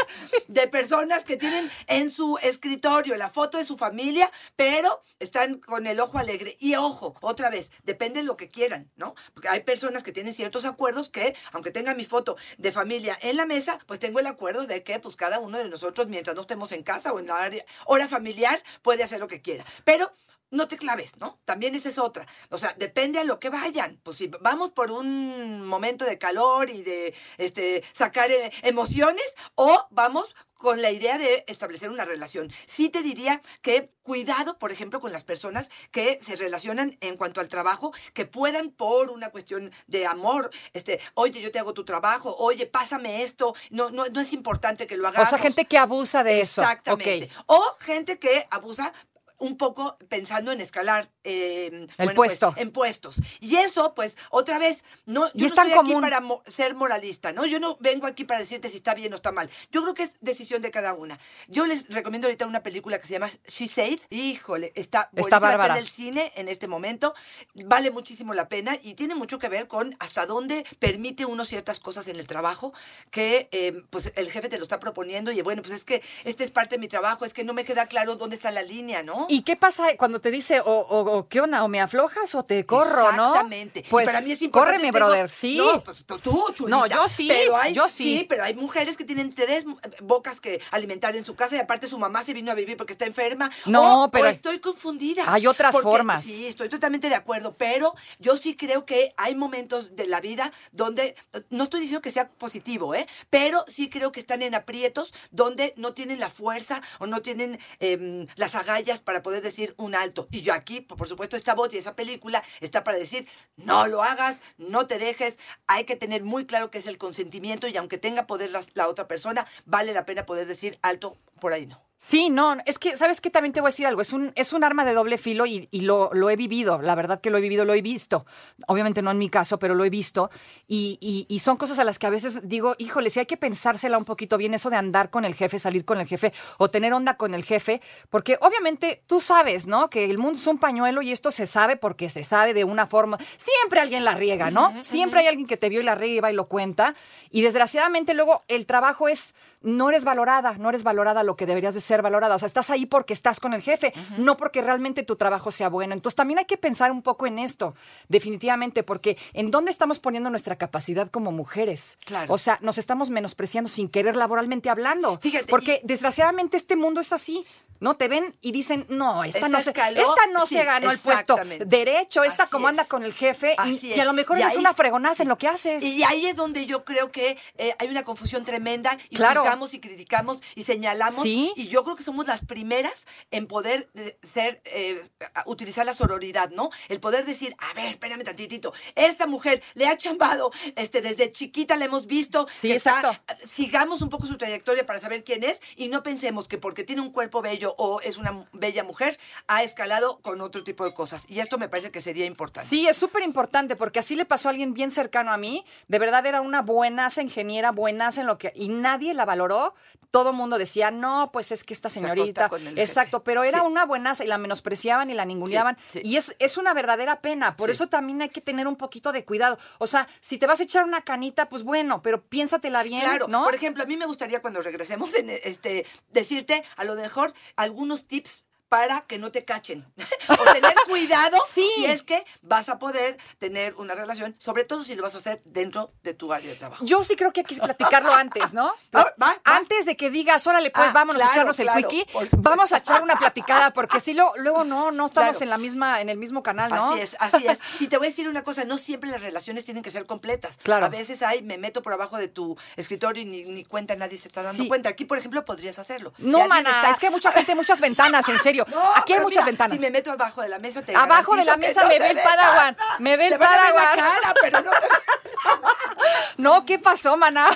de 0.47 0.67
personas 0.69 1.25
que 1.25 1.35
tienen 1.35 1.69
en 1.87 2.09
su 2.11 2.37
escritorio 2.41 3.15
la 3.17 3.27
foto 3.29 3.57
de 3.57 3.65
su 3.65 3.77
familia, 3.77 4.31
pero 4.55 5.01
están 5.19 5.55
con 5.59 5.85
el 5.85 5.99
ojo 5.99 6.17
alegre? 6.17 6.55
Y 6.61 6.75
ojo, 6.75 7.13
otra 7.19 7.49
vez, 7.49 7.71
depende 7.83 8.21
de 8.21 8.25
lo 8.25 8.37
que 8.37 8.47
quieran, 8.47 8.89
¿no? 8.95 9.15
Porque 9.33 9.49
hay 9.49 9.59
personas 9.61 10.01
que 10.03 10.13
tienen 10.13 10.33
ciertos 10.33 10.63
acuerdos 10.63 11.09
que, 11.09 11.35
aunque 11.51 11.71
tenga 11.71 11.93
mi 11.95 12.05
foto 12.05 12.37
de 12.57 12.71
familia 12.71 13.19
en 13.21 13.35
la 13.35 13.45
mesa, 13.45 13.79
pues 13.85 13.99
tengo 13.99 14.19
el 14.21 14.27
acuerdo 14.27 14.65
de 14.65 14.81
que 14.83 14.97
pues 14.99 15.17
cada 15.17 15.39
uno 15.39 15.57
de 15.57 15.67
nosotros, 15.67 16.07
mientras 16.07 16.35
no 16.37 16.41
estemos 16.43 16.71
en 16.71 16.83
casa 16.83 17.11
o 17.11 17.19
en 17.19 17.27
la 17.27 17.35
área, 17.35 17.65
hora 17.85 18.07
familiar, 18.07 18.63
puede 18.81 19.03
hacer 19.03 19.19
lo 19.19 19.27
que 19.27 19.41
quiera. 19.41 19.65
Pero 19.83 20.09
no 20.53 20.67
te 20.67 20.77
claves, 20.77 21.17
¿no? 21.17 21.39
También 21.45 21.75
esa 21.75 21.89
es 21.89 21.97
otra. 21.97 22.25
O 22.49 22.57
sea, 22.57 22.73
depende 22.77 23.19
a 23.19 23.23
lo 23.23 23.39
que 23.39 23.49
vayan. 23.49 23.99
Pues 24.03 24.17
si 24.17 24.27
vamos 24.41 24.71
por 24.71 24.91
un 24.91 25.65
momento 25.65 26.05
de 26.05 26.17
calor 26.17 26.69
y 26.69 26.83
de 26.83 27.13
este 27.37 27.83
sacar 27.93 28.31
eh, 28.31 28.51
emociones 28.61 29.25
o 29.55 29.87
vamos 29.89 30.35
con 30.53 30.81
la 30.81 30.91
idea 30.91 31.17
de 31.17 31.43
establecer 31.47 31.89
una 31.89 32.05
relación. 32.05 32.49
Sí 32.67 32.87
te 32.87 33.01
diría 33.01 33.41
que 33.61 33.91
cuidado, 34.01 34.57
por 34.57 34.71
ejemplo, 34.71 35.01
con 35.01 35.11
las 35.11 35.25
personas 35.25 35.69
que 35.91 36.19
se 36.21 36.37
relacionan 36.37 36.97
en 37.01 37.17
cuanto 37.17 37.41
al 37.41 37.49
trabajo, 37.49 37.91
que 38.13 38.25
puedan 38.25 38.69
por 38.69 39.09
una 39.09 39.29
cuestión 39.29 39.73
de 39.87 40.05
amor, 40.05 40.51
este, 40.71 41.01
oye, 41.15 41.41
yo 41.41 41.51
te 41.51 41.59
hago 41.59 41.73
tu 41.73 41.83
trabajo, 41.83 42.33
oye, 42.37 42.65
pásame 42.65 43.23
esto, 43.23 43.53
no, 43.71 43.89
no, 43.89 44.05
no 44.05 44.21
es 44.21 44.31
importante 44.31 44.87
que 44.87 44.95
lo 44.95 45.03
O 45.03 45.07
hagamos. 45.07 45.29
sea, 45.29 45.37
gente 45.39 45.65
que 45.65 45.77
abusa 45.77 46.23
de 46.23 46.39
eso. 46.39 46.61
Exactamente. 46.61 47.29
O 47.47 47.61
gente 47.81 48.17
que 48.17 48.47
abusa 48.49 48.93
un 49.43 49.57
poco 49.57 49.97
pensando 50.09 50.51
en 50.51 50.61
escalar 50.61 51.09
eh, 51.23 51.87
bueno, 51.97 52.13
pues, 52.15 52.37
puesto. 52.39 52.53
en 52.57 52.71
puestos. 52.71 53.15
Y 53.39 53.57
eso, 53.57 53.93
pues, 53.93 54.17
otra 54.29 54.57
vez, 54.59 54.83
no, 55.05 55.27
yo 55.33 55.41
no 55.41 55.45
estoy 55.47 55.71
aquí 55.73 55.93
para 56.01 56.21
mo- 56.21 56.41
ser 56.45 56.75
moralista, 56.75 57.31
¿no? 57.31 57.45
Yo 57.45 57.59
no 57.59 57.77
vengo 57.79 58.07
aquí 58.07 58.23
para 58.23 58.39
decirte 58.39 58.69
si 58.69 58.77
está 58.77 58.93
bien 58.93 59.11
o 59.13 59.15
está 59.17 59.31
mal. 59.31 59.49
Yo 59.71 59.81
creo 59.83 59.93
que 59.93 60.03
es 60.03 60.11
decisión 60.21 60.61
de 60.61 60.71
cada 60.71 60.93
una. 60.93 61.19
Yo 61.47 61.65
les 61.65 61.87
recomiendo 61.89 62.27
ahorita 62.27 62.45
una 62.45 62.63
película 62.63 62.97
que 62.99 63.05
se 63.07 63.13
llama 63.13 63.29
She 63.47 63.67
Said. 63.67 63.99
Híjole, 64.09 64.71
está, 64.75 65.09
Está 65.15 65.39
bárbara. 65.39 65.73
en 65.73 65.79
el 65.83 65.89
cine 65.89 66.31
en 66.35 66.47
este 66.47 66.67
momento. 66.67 67.13
Vale 67.53 67.91
muchísimo 67.91 68.33
la 68.33 68.47
pena 68.49 68.77
y 68.81 68.93
tiene 68.95 69.15
mucho 69.15 69.39
que 69.39 69.49
ver 69.49 69.67
con 69.67 69.95
hasta 69.99 70.25
dónde 70.25 70.65
permite 70.79 71.25
uno 71.25 71.45
ciertas 71.45 71.79
cosas 71.79 72.07
en 72.07 72.15
el 72.17 72.27
trabajo 72.27 72.73
que 73.11 73.49
eh, 73.51 73.83
pues 73.89 74.11
el 74.15 74.31
jefe 74.31 74.49
te 74.49 74.57
lo 74.57 74.63
está 74.63 74.79
proponiendo 74.79 75.31
y 75.31 75.41
bueno, 75.41 75.61
pues 75.61 75.73
es 75.73 75.85
que 75.85 76.01
este 76.23 76.43
es 76.43 76.51
parte 76.51 76.75
de 76.75 76.79
mi 76.79 76.87
trabajo, 76.87 77.25
es 77.25 77.33
que 77.33 77.43
no 77.43 77.53
me 77.53 77.63
queda 77.65 77.87
claro 77.87 78.15
dónde 78.15 78.35
está 78.35 78.51
la 78.51 78.61
línea, 78.63 79.03
¿no? 79.03 79.27
¿Y 79.33 79.41
qué 79.41 79.55
pasa 79.55 79.87
cuando 79.97 80.21
te 80.21 80.29
dice, 80.29 80.59
o, 80.59 80.65
o- 80.65 81.17
o 81.17 81.27
qué 81.27 81.41
onda, 81.41 81.63
o 81.63 81.67
me 81.67 81.81
aflojas 81.81 82.35
o 82.35 82.43
te 82.43 82.63
corro, 82.67 83.11
no? 83.13 83.29
Exactamente. 83.29 83.79
Y 83.79 83.89
Pues 83.89 84.05
para 84.05 84.21
mí 84.21 84.31
es 84.31 84.43
importante. 84.43 84.77
córreme, 84.77 84.91
tengo- 84.91 85.05
brother, 85.07 85.31
sí. 85.31 85.57
No, 85.57 85.83
pues 85.83 86.05
tú, 86.05 86.15
chulita. 86.53 86.77
No, 86.77 86.85
yo 86.85 87.07
sí, 87.07 87.27
Pero 87.27 87.57
hay, 87.57 87.73
yo 87.73 87.89
sí. 87.89 88.27
pero 88.29 88.43
hay 88.43 88.53
mujeres 88.53 88.95
que 88.95 89.05
tienen 89.05 89.33
tres 89.33 89.65
bocas 90.01 90.39
que 90.39 90.61
alimentar 90.69 91.15
en 91.15 91.25
su 91.25 91.35
casa 91.35 91.55
y 91.55 91.59
aparte 91.59 91.87
su 91.87 91.97
mamá 91.97 92.23
se 92.23 92.33
vino 92.33 92.51
a 92.51 92.53
vivir 92.53 92.77
porque 92.77 92.93
está 92.93 93.05
enferma. 93.05 93.49
No, 93.65 94.03
O- 94.03 94.11
pero- 94.11 94.25
o 94.25 94.27
estoy 94.29 94.59
confundida. 94.59 95.23
Hay 95.25 95.47
otras 95.47 95.71
Porque- 95.71 95.89
formas. 95.89 96.23
Sí, 96.23 96.45
estoy 96.45 96.69
totalmente 96.69 97.09
de 97.09 97.15
acuerdo, 97.15 97.55
pero 97.57 97.95
yo 98.19 98.37
sí 98.37 98.55
creo 98.55 98.85
que 98.85 99.15
hay 99.17 99.33
momentos 99.33 99.95
de 99.95 100.05
la 100.05 100.21
vida 100.21 100.51
donde, 100.73 101.15
no 101.49 101.63
estoy 101.63 101.79
diciendo 101.81 102.01
que 102.03 102.11
sea 102.11 102.29
positivo, 102.29 102.93
¿eh? 102.93 103.07
Pero 103.31 103.65
sí 103.67 103.89
creo 103.89 104.11
que 104.11 104.19
están 104.19 104.43
en 104.43 104.53
aprietos 104.53 105.11
donde 105.31 105.73
no 105.75 105.93
tienen 105.95 106.19
la 106.19 106.29
fuerza 106.29 106.81
o 106.99 107.07
no 107.07 107.23
tienen 107.23 107.57
em, 107.79 108.27
las 108.35 108.53
agallas 108.53 109.01
para 109.01 109.12
poder 109.21 109.43
decir 109.43 109.73
un 109.77 109.95
alto. 109.95 110.27
Y 110.31 110.41
yo 110.41 110.53
aquí, 110.53 110.81
por 110.81 111.07
supuesto, 111.07 111.35
esta 111.35 111.55
voz 111.55 111.73
y 111.73 111.77
esa 111.77 111.95
película 111.95 112.43
está 112.61 112.83
para 112.83 112.97
decir, 112.97 113.27
no 113.55 113.87
lo 113.87 114.03
hagas, 114.03 114.41
no 114.57 114.87
te 114.87 114.97
dejes, 114.97 115.37
hay 115.67 115.85
que 115.85 115.95
tener 115.95 116.23
muy 116.23 116.45
claro 116.45 116.71
que 116.71 116.79
es 116.79 116.85
el 116.85 116.97
consentimiento 116.97 117.67
y 117.67 117.77
aunque 117.77 117.97
tenga 117.97 118.27
poder 118.27 118.51
la, 118.51 118.61
la 118.73 118.87
otra 118.87 119.07
persona, 119.07 119.45
vale 119.65 119.93
la 119.93 120.05
pena 120.05 120.25
poder 120.25 120.47
decir 120.47 120.79
alto, 120.81 121.17
por 121.39 121.53
ahí 121.53 121.65
no. 121.65 121.92
Sí, 122.09 122.29
no, 122.29 122.57
es 122.65 122.77
que, 122.79 122.97
¿sabes 122.97 123.21
qué? 123.21 123.29
También 123.29 123.53
te 123.53 123.61
voy 123.61 123.69
a 123.69 123.71
decir 123.71 123.87
algo. 123.87 124.01
Es 124.01 124.11
un, 124.13 124.33
es 124.35 124.51
un 124.53 124.63
arma 124.63 124.83
de 124.85 124.93
doble 124.93 125.17
filo 125.17 125.45
y, 125.45 125.67
y 125.71 125.81
lo, 125.81 126.09
lo 126.13 126.29
he 126.29 126.35
vivido. 126.35 126.81
La 126.81 126.95
verdad 126.95 127.19
que 127.21 127.29
lo 127.29 127.37
he 127.37 127.41
vivido, 127.41 127.63
lo 127.65 127.73
he 127.73 127.81
visto. 127.81 128.25
Obviamente 128.67 129.01
no 129.01 129.09
en 129.09 129.17
mi 129.17 129.29
caso, 129.29 129.57
pero 129.57 129.73
lo 129.73 129.85
he 129.85 129.89
visto. 129.89 130.29
Y, 130.67 130.97
y- 130.99 131.25
y 131.33 131.39
son 131.39 131.55
cosas 131.57 131.79
a 131.79 131.83
las 131.85 131.97
que 131.99 132.05
a 132.05 132.09
veces 132.09 132.47
digo, 132.47 132.75
híjole, 132.77 133.09
si 133.09 133.19
hay 133.19 133.25
que 133.25 133.37
pensársela 133.37 133.97
un 133.97 134.03
poquito 134.05 134.37
bien, 134.37 134.53
eso 134.53 134.69
de 134.69 134.75
andar 134.75 135.09
con 135.09 135.23
el 135.23 135.33
jefe, 135.33 135.57
salir 135.59 135.85
con 135.85 135.99
el 136.01 136.05
jefe 136.07 136.33
o 136.57 136.69
tener 136.69 136.93
onda 136.93 137.15
con 137.15 137.33
el 137.33 137.43
jefe. 137.45 137.81
Porque 138.09 138.37
obviamente 138.41 139.01
tú 139.07 139.21
sabes, 139.21 139.65
¿no? 139.65 139.89
Que 139.89 140.03
el 140.05 140.17
mundo 140.17 140.37
es 140.37 140.45
un 140.47 140.57
pañuelo 140.57 141.01
y 141.01 141.11
esto 141.13 141.31
se 141.31 141.47
sabe 141.47 141.77
porque 141.77 142.09
se 142.09 142.23
sabe 142.25 142.53
de 142.53 142.65
una 142.65 142.85
forma. 142.85 143.17
Siempre 143.37 143.79
alguien 143.79 144.03
la 144.03 144.13
riega, 144.13 144.51
¿no? 144.51 144.71
Siempre 144.83 145.21
hay 145.21 145.27
alguien 145.27 145.47
que 145.47 145.57
te 145.57 145.69
vio 145.69 145.79
y 145.79 145.83
la 145.83 145.95
riega 145.95 146.15
y 146.17 146.19
va 146.19 146.31
y 146.31 146.35
lo 146.35 146.47
cuenta. 146.49 146.95
Y 147.31 147.43
desgraciadamente 147.43 148.13
luego 148.13 148.43
el 148.49 148.65
trabajo 148.65 149.07
es, 149.07 149.35
no 149.61 149.89
eres 149.89 150.03
valorada, 150.03 150.57
no 150.57 150.67
eres 150.69 150.83
valorada 150.83 151.23
lo 151.23 151.35
que 151.37 151.45
deberías 151.45 151.73
de 151.73 151.79
ser 151.79 151.92
valorada. 152.01 152.35
O 152.35 152.39
sea, 152.39 152.47
estás 152.47 152.69
ahí 152.69 152.85
porque 152.85 153.13
estás 153.13 153.39
con 153.39 153.53
el 153.53 153.61
jefe, 153.61 153.93
no 154.17 154.37
porque 154.37 154.61
realmente 154.61 155.03
tu 155.03 155.15
trabajo 155.15 155.51
sea 155.51 155.69
bueno. 155.69 155.93
Entonces 155.93 156.15
también 156.15 156.39
hay 156.39 156.45
que 156.45 156.57
pensar 156.57 156.91
un 156.91 157.01
poco 157.01 157.27
en 157.27 157.39
esto, 157.39 157.75
definitivamente, 158.09 158.83
porque 158.83 159.17
¿en 159.33 159.51
dónde 159.51 159.71
estamos 159.71 159.99
poniendo 159.99 160.29
nuestra 160.29 160.55
capacidad 160.55 161.09
como 161.09 161.31
mujeres? 161.31 161.97
Claro. 162.05 162.33
O 162.33 162.37
sea, 162.37 162.57
nos 162.61 162.77
estamos 162.77 163.09
menospreciando 163.09 163.69
sin 163.69 163.89
querer 163.89 164.15
laboralmente 164.15 164.69
hablando. 164.69 165.19
Fíjate, 165.21 165.45
Porque 165.47 165.81
y- 165.83 165.87
desgraciadamente 165.87 166.57
este 166.57 166.75
mundo 166.75 167.01
es 167.01 167.11
así. 167.13 167.43
¿No? 167.79 167.95
Te 167.97 168.07
ven 168.07 168.33
y 168.39 168.53
dicen, 168.53 168.85
no, 168.87 169.25
esta, 169.25 169.39
Esta 169.39 169.49
no, 169.49 169.59
se, 169.59 169.71
escaló, 169.71 169.99
esta 169.99 170.27
no 170.31 170.45
sí, 170.45 170.55
se 170.55 170.63
ganó 170.63 170.89
el 170.89 170.97
puesto 170.99 171.35
derecho, 171.65 172.23
esta 172.23 172.43
Así 172.43 172.51
como 172.53 172.67
anda 172.69 172.83
es. 172.83 172.87
con 172.87 173.03
el 173.03 173.13
jefe 173.13 173.57
y, 173.65 173.87
y 173.87 173.91
a 173.93 173.95
es. 173.97 174.05
lo 174.05 174.13
mejor 174.13 174.37
ahí- 174.41 174.55
una 174.55 174.73
fregonaza 174.73 175.15
sí. 175.15 175.21
en 175.23 175.27
lo 175.27 175.37
que 175.37 175.49
haces. 175.49 175.83
Y 175.83 176.01
ahí 176.03 176.25
es 176.27 176.37
donde 176.37 176.65
yo 176.65 176.85
creo 176.85 177.11
que 177.11 177.37
eh, 177.57 177.75
hay 177.79 177.89
una 177.89 178.03
confusión 178.03 178.45
tremenda 178.45 178.97
y 179.09 179.17
Claro. 179.17 179.41
juzgamos 179.41 179.73
y 179.73 179.79
criticamos 179.81 180.39
y 180.55 180.63
señalamos. 180.63 181.23
Sí. 181.23 181.51
Y 181.57 181.67
yo 181.67 181.82
creo 181.83 181.95
que 181.95 182.03
somos 182.03 182.27
las 182.27 182.43
primeras 182.45 183.05
en 183.31 183.47
poder 183.47 183.89
eh, 183.95 184.17
ser, 184.23 184.61
eh, 184.65 185.01
utilizar 185.45 185.85
la 185.85 185.93
sororidad, 185.93 186.49
¿no? 186.51 186.69
El 186.89 186.99
poder 186.99 187.25
decir, 187.25 187.55
a 187.57 187.73
ver, 187.73 187.85
espérame 187.85 188.23
tantitito, 188.23 188.73
esta 188.95 189.27
mujer 189.27 189.61
le 189.73 189.87
ha 189.87 189.97
chambado, 189.97 190.51
este, 190.75 191.01
desde 191.01 191.31
chiquita 191.31 191.75
la 191.77 191.85
hemos 191.85 192.07
visto. 192.07 192.47
Sí, 192.49 192.69
que 192.69 192.75
está- 192.75 192.99
exacto. 192.99 193.33
sigamos 193.47 194.01
un 194.01 194.09
poco 194.09 194.25
su 194.25 194.37
trayectoria 194.37 194.85
para 194.85 194.99
saber 194.99 195.23
quién 195.23 195.43
es 195.43 195.59
y 195.75 195.87
no 195.89 196.03
pensemos 196.03 196.47
que 196.47 196.57
porque 196.57 196.83
tiene 196.83 197.01
un 197.01 197.11
cuerpo 197.11 197.41
bello 197.41 197.73
o, 197.77 197.95
o 197.95 198.01
es 198.01 198.17
una 198.17 198.47
bella 198.53 198.83
mujer, 198.83 199.19
ha 199.47 199.63
escalado 199.63 200.19
con 200.21 200.41
otro 200.41 200.63
tipo 200.63 200.83
de 200.85 200.93
cosas. 200.93 201.25
Y 201.27 201.39
esto 201.39 201.57
me 201.57 201.69
parece 201.69 201.91
que 201.91 202.01
sería 202.01 202.25
importante. 202.25 202.69
Sí, 202.69 202.87
es 202.87 202.97
súper 202.97 203.23
importante 203.23 203.75
porque 203.75 203.99
así 203.99 204.15
le 204.15 204.25
pasó 204.25 204.49
a 204.49 204.51
alguien 204.51 204.73
bien 204.73 204.89
cercano 204.91 205.31
a 205.31 205.37
mí. 205.37 205.63
De 205.87 205.99
verdad 205.99 206.25
era 206.25 206.41
una 206.41 206.61
buenaza 206.61 207.21
ingeniera, 207.21 207.71
buenaza 207.71 208.21
en 208.21 208.27
lo 208.27 208.37
que... 208.37 208.51
Y 208.55 208.69
nadie 208.69 209.13
la 209.13 209.25
valoró. 209.25 209.73
Todo 210.11 210.29
el 210.29 210.35
mundo 210.35 210.57
decía, 210.57 210.91
no, 210.91 211.31
pues 211.33 211.51
es 211.51 211.62
que 211.65 211.73
esta 211.73 211.89
Se 211.89 211.99
señorita... 211.99 212.49
Exacto, 212.75 213.17
jefe. 213.17 213.23
pero 213.25 213.43
era 213.43 213.59
Sí. 213.59 213.65
una 213.65 213.85
buenaza 213.85 214.23
y 214.23 214.27
la 214.27 214.37
menospreciaban 214.37 215.09
y 215.09 215.13
la 215.13 215.25
ninguneaban. 215.25 215.77
Sí, 215.91 215.99
sí. 215.99 216.07
Y 216.07 216.17
es, 216.17 216.35
es 216.39 216.57
una 216.57 216.73
verdadera 216.73 217.21
pena. 217.21 217.55
Por 217.55 217.69
eso 217.69 217.87
también 217.87 218.21
hay 218.21 218.29
que 218.29 218.41
tener 218.41 218.67
un 218.67 218.75
poquito 218.75 219.11
de 219.11 219.25
cuidado. 219.25 219.57
O 219.79 219.87
sea, 219.87 220.07
si 220.21 220.37
te 220.37 220.45
vas 220.47 220.59
a 220.59 220.63
echar 220.63 220.83
una 220.83 221.01
canita, 221.01 221.49
pues 221.49 221.63
bueno, 221.63 222.01
pero 222.01 222.21
piénsatela 222.23 222.83
bien, 222.83 223.01
Claro, 223.01 223.27
¿no? 223.27 223.43
por 223.43 223.55
ejemplo, 223.55 223.83
a 223.83 223.85
mí 223.85 223.97
me 223.97 224.05
gustaría 224.05 224.41
cuando 224.41 224.61
regresemos 224.61 225.13
en 225.13 225.29
este 225.29 225.85
decirte 226.11 226.63
a 226.77 226.83
lo 226.83 226.95
mejor 226.95 227.33
algunos 227.55 228.05
tips 228.07 228.45
para 228.69 229.01
que 229.01 229.19
no 229.19 229.31
te 229.31 229.45
cachen 229.45 229.85
o 230.29 230.35
tener 230.53 230.73
cuidado 230.87 231.37
Sí. 231.53 231.67
si 231.75 231.85
es 231.85 232.01
que 232.03 232.25
vas 232.41 232.69
a 232.69 232.79
poder 232.79 233.17
tener 233.37 233.75
una 233.75 233.93
relación, 233.93 234.35
sobre 234.39 234.63
todo 234.63 234.83
si 234.83 234.95
lo 234.95 235.03
vas 235.03 235.13
a 235.15 235.19
hacer 235.19 235.41
dentro 235.45 235.93
de 236.01 236.13
tu 236.15 236.33
área 236.33 236.49
de 236.49 236.55
trabajo. 236.55 236.83
Yo 236.85 237.03
sí 237.03 237.15
creo 237.15 237.31
que 237.31 237.41
hay 237.41 237.45
que 237.45 237.55
platicarlo 237.55 238.13
antes, 238.13 238.53
¿no? 238.53 238.73
Va, 238.95 239.03
va, 239.03 239.13
va. 239.21 239.41
Antes 239.43 239.85
de 239.85 239.95
que 239.95 240.09
digas, 240.09 240.45
órale, 240.47 240.71
pues 240.71 240.87
Ah, 240.89 240.91
vámonos 240.93 241.21
a 241.21 241.25
echarnos 241.31 241.59
el 241.59 241.67
claro, 241.67 241.87
quickie, 241.87 242.07
vamos 242.37 242.73
a 242.73 242.77
echar 242.77 243.03
una 243.03 243.15
platicada, 243.15 243.71
porque 243.73 243.99
si 243.99 244.13
lo, 244.13 244.33
luego 244.37 244.63
no, 244.63 244.91
no 244.91 245.05
estamos 245.05 245.31
Claro. 245.37 245.43
en 245.43 245.49
la 245.49 245.57
misma, 245.57 246.01
en 246.01 246.09
el 246.09 246.17
mismo 246.17 246.41
canal, 246.43 246.69
¿no? 246.71 246.91
Así 246.93 247.01
es, 247.01 247.15
así 247.19 247.47
es. 247.47 247.59
Y 247.79 247.87
te 247.87 247.97
voy 247.97 248.07
a 248.07 248.09
decir 248.09 248.27
una 248.27 248.41
cosa, 248.43 248.63
no 248.65 248.77
siempre 248.77 249.09
las 249.09 249.21
relaciones 249.21 249.63
tienen 249.65 249.83
que 249.83 249.91
ser 249.91 250.05
completas. 250.05 250.57
Claro. 250.63 250.85
A 250.85 250.89
veces 250.89 251.21
hay, 251.21 251.41
me 251.43 251.57
meto 251.57 251.81
por 251.81 251.93
abajo 251.93 252.17
de 252.17 252.27
tu 252.27 252.57
escritorio 252.75 253.21
y 253.21 253.25
ni, 253.25 253.43
ni 253.43 253.63
cuenta 253.63 253.95
nadie 253.95 254.17
se 254.17 254.27
está 254.27 254.41
dando 254.43 254.61
Sí. 254.63 254.67
cuenta. 254.67 254.89
Aquí, 254.89 255.05
por 255.05 255.17
ejemplo, 255.17 255.43
podrías 255.45 255.77
hacerlo. 255.79 256.13
Si 256.17 256.23
No, 256.25 256.47
mana, 256.47 256.69
está- 256.71 256.91
es 256.91 256.99
que 256.99 257.07
hay 257.07 257.11
mucha 257.13 257.31
gente, 257.31 257.55
muchas 257.55 257.79
ventanas, 257.79 258.27
en 258.29 258.39
serio. 258.39 258.62
No, 258.67 258.95
Aquí 258.95 259.13
hay 259.13 259.19
muchas 259.21 259.43
mira, 259.43 259.45
ventanas. 259.45 259.71
Si 259.73 259.79
me 259.79 259.91
meto 259.91 260.11
abajo 260.11 260.41
de 260.41 260.49
la 260.49 260.59
mesa, 260.59 260.81
te 260.81 260.95
Abajo 260.95 261.35
de 261.35 261.45
la 261.45 261.57
mesa 261.57 261.85
me 261.87 261.99
ve 261.99 262.07
el 262.11 262.17
Padawan, 262.19 262.77
me 262.99 263.17
ve 263.17 263.27
el 263.27 263.37
Padawan. 263.37 263.95
cara, 263.95 264.33
pero 264.41 264.61
no 264.61 264.71
te 264.71 264.87
No, 266.37 266.65
¿qué 266.65 266.79
pasó, 266.79 267.15
maná? 267.17 267.47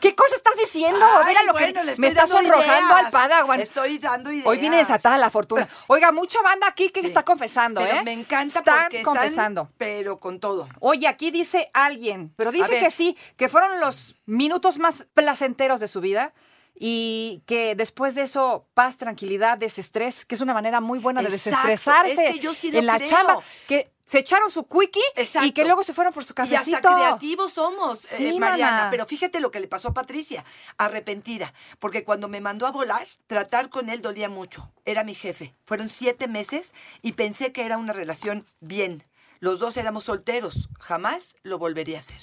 ¿Qué 0.00 0.14
cosa 0.14 0.36
estás 0.36 0.56
diciendo? 0.56 1.04
Ay, 1.24 1.26
Mira 1.28 1.42
lo 1.44 1.52
bueno, 1.52 1.80
que 1.82 2.00
me 2.00 2.06
estás 2.08 2.28
sonrojando 2.30 2.92
ideas. 2.94 3.06
al 3.06 3.10
Padawan. 3.10 3.60
Estoy 3.60 3.98
dando 3.98 4.30
ideas. 4.30 4.46
Hoy 4.46 4.58
viene 4.58 4.76
desatada 4.76 5.16
la 5.16 5.30
fortuna. 5.30 5.66
Oiga, 5.86 6.12
mucha 6.12 6.40
banda 6.42 6.66
aquí 6.68 6.90
que 6.90 7.00
Sí. 7.00 7.06
está 7.06 7.24
confesando, 7.24 7.80
Pero 7.80 7.98
¿eh? 7.98 8.02
me 8.04 8.12
encanta 8.12 8.58
Están 8.58 8.82
porque 8.84 8.98
están, 8.98 9.14
confesando. 9.14 9.68
pero 9.78 10.18
con 10.18 10.40
todo. 10.40 10.68
Oye, 10.80 11.08
aquí 11.08 11.30
dice 11.30 11.70
alguien, 11.72 12.32
pero 12.36 12.52
dice 12.52 12.78
que 12.78 12.90
sí, 12.90 13.16
que 13.36 13.48
fueron 13.48 13.80
los 13.80 14.16
minutos 14.26 14.78
más 14.78 15.06
placenteros 15.14 15.80
de 15.80 15.88
su 15.88 16.00
vida 16.00 16.32
y 16.78 17.42
que 17.46 17.74
después 17.74 18.14
de 18.14 18.22
eso, 18.22 18.66
paz, 18.74 18.96
tranquilidad, 18.96 19.58
desestrés, 19.58 20.24
que 20.24 20.34
es 20.34 20.40
una 20.40 20.54
manera 20.54 20.80
muy 20.80 20.98
buena 20.98 21.22
de 21.22 21.28
Exacto, 21.28 21.50
desestresarse 21.68 22.26
es 22.26 22.32
que 22.34 22.38
yo 22.40 22.52
sí 22.54 22.70
lo 22.70 22.78
en 22.78 22.86
la 22.86 22.96
creo. 22.96 23.08
chamba, 23.08 23.42
que 23.66 23.90
se 24.08 24.18
echaron 24.20 24.50
su 24.52 24.68
quickie 24.68 25.00
y 25.42 25.50
que 25.52 25.64
luego 25.64 25.82
se 25.82 25.92
fueron 25.92 26.12
por 26.14 26.24
su 26.24 26.32
Y 26.32 26.36
cafecito. 26.36 26.76
hasta 26.76 26.94
creativos 26.94 27.52
somos, 27.54 28.04
eh, 28.12 28.38
Mariana. 28.38 28.70
mana. 28.76 28.90
Pero 28.90 29.04
fíjate 29.06 29.40
lo 29.40 29.50
que 29.50 29.58
le 29.58 29.66
pasó 29.66 29.88
a 29.88 29.94
Patricia, 29.94 30.44
arrepentida, 30.78 31.52
porque 31.80 32.04
cuando 32.04 32.28
me 32.28 32.40
mandó 32.40 32.66
a 32.66 32.70
volar, 32.70 33.06
tratar 33.26 33.68
con 33.68 33.88
él 33.88 34.02
dolía 34.02 34.28
mucho. 34.28 34.70
Era 34.84 35.02
mi 35.02 35.14
jefe. 35.14 35.54
Fueron 35.64 35.88
siete 35.88 36.28
meses 36.28 36.72
y 37.02 37.12
pensé 37.12 37.50
que 37.52 37.64
era 37.64 37.78
una 37.78 37.92
relación 37.92 38.46
bien. 38.60 39.02
Los 39.40 39.58
dos 39.58 39.76
éramos 39.76 40.04
solteros. 40.04 40.68
Jamás 40.78 41.34
lo 41.42 41.58
volvería 41.58 41.96
a 41.96 42.00
hacer. 42.00 42.20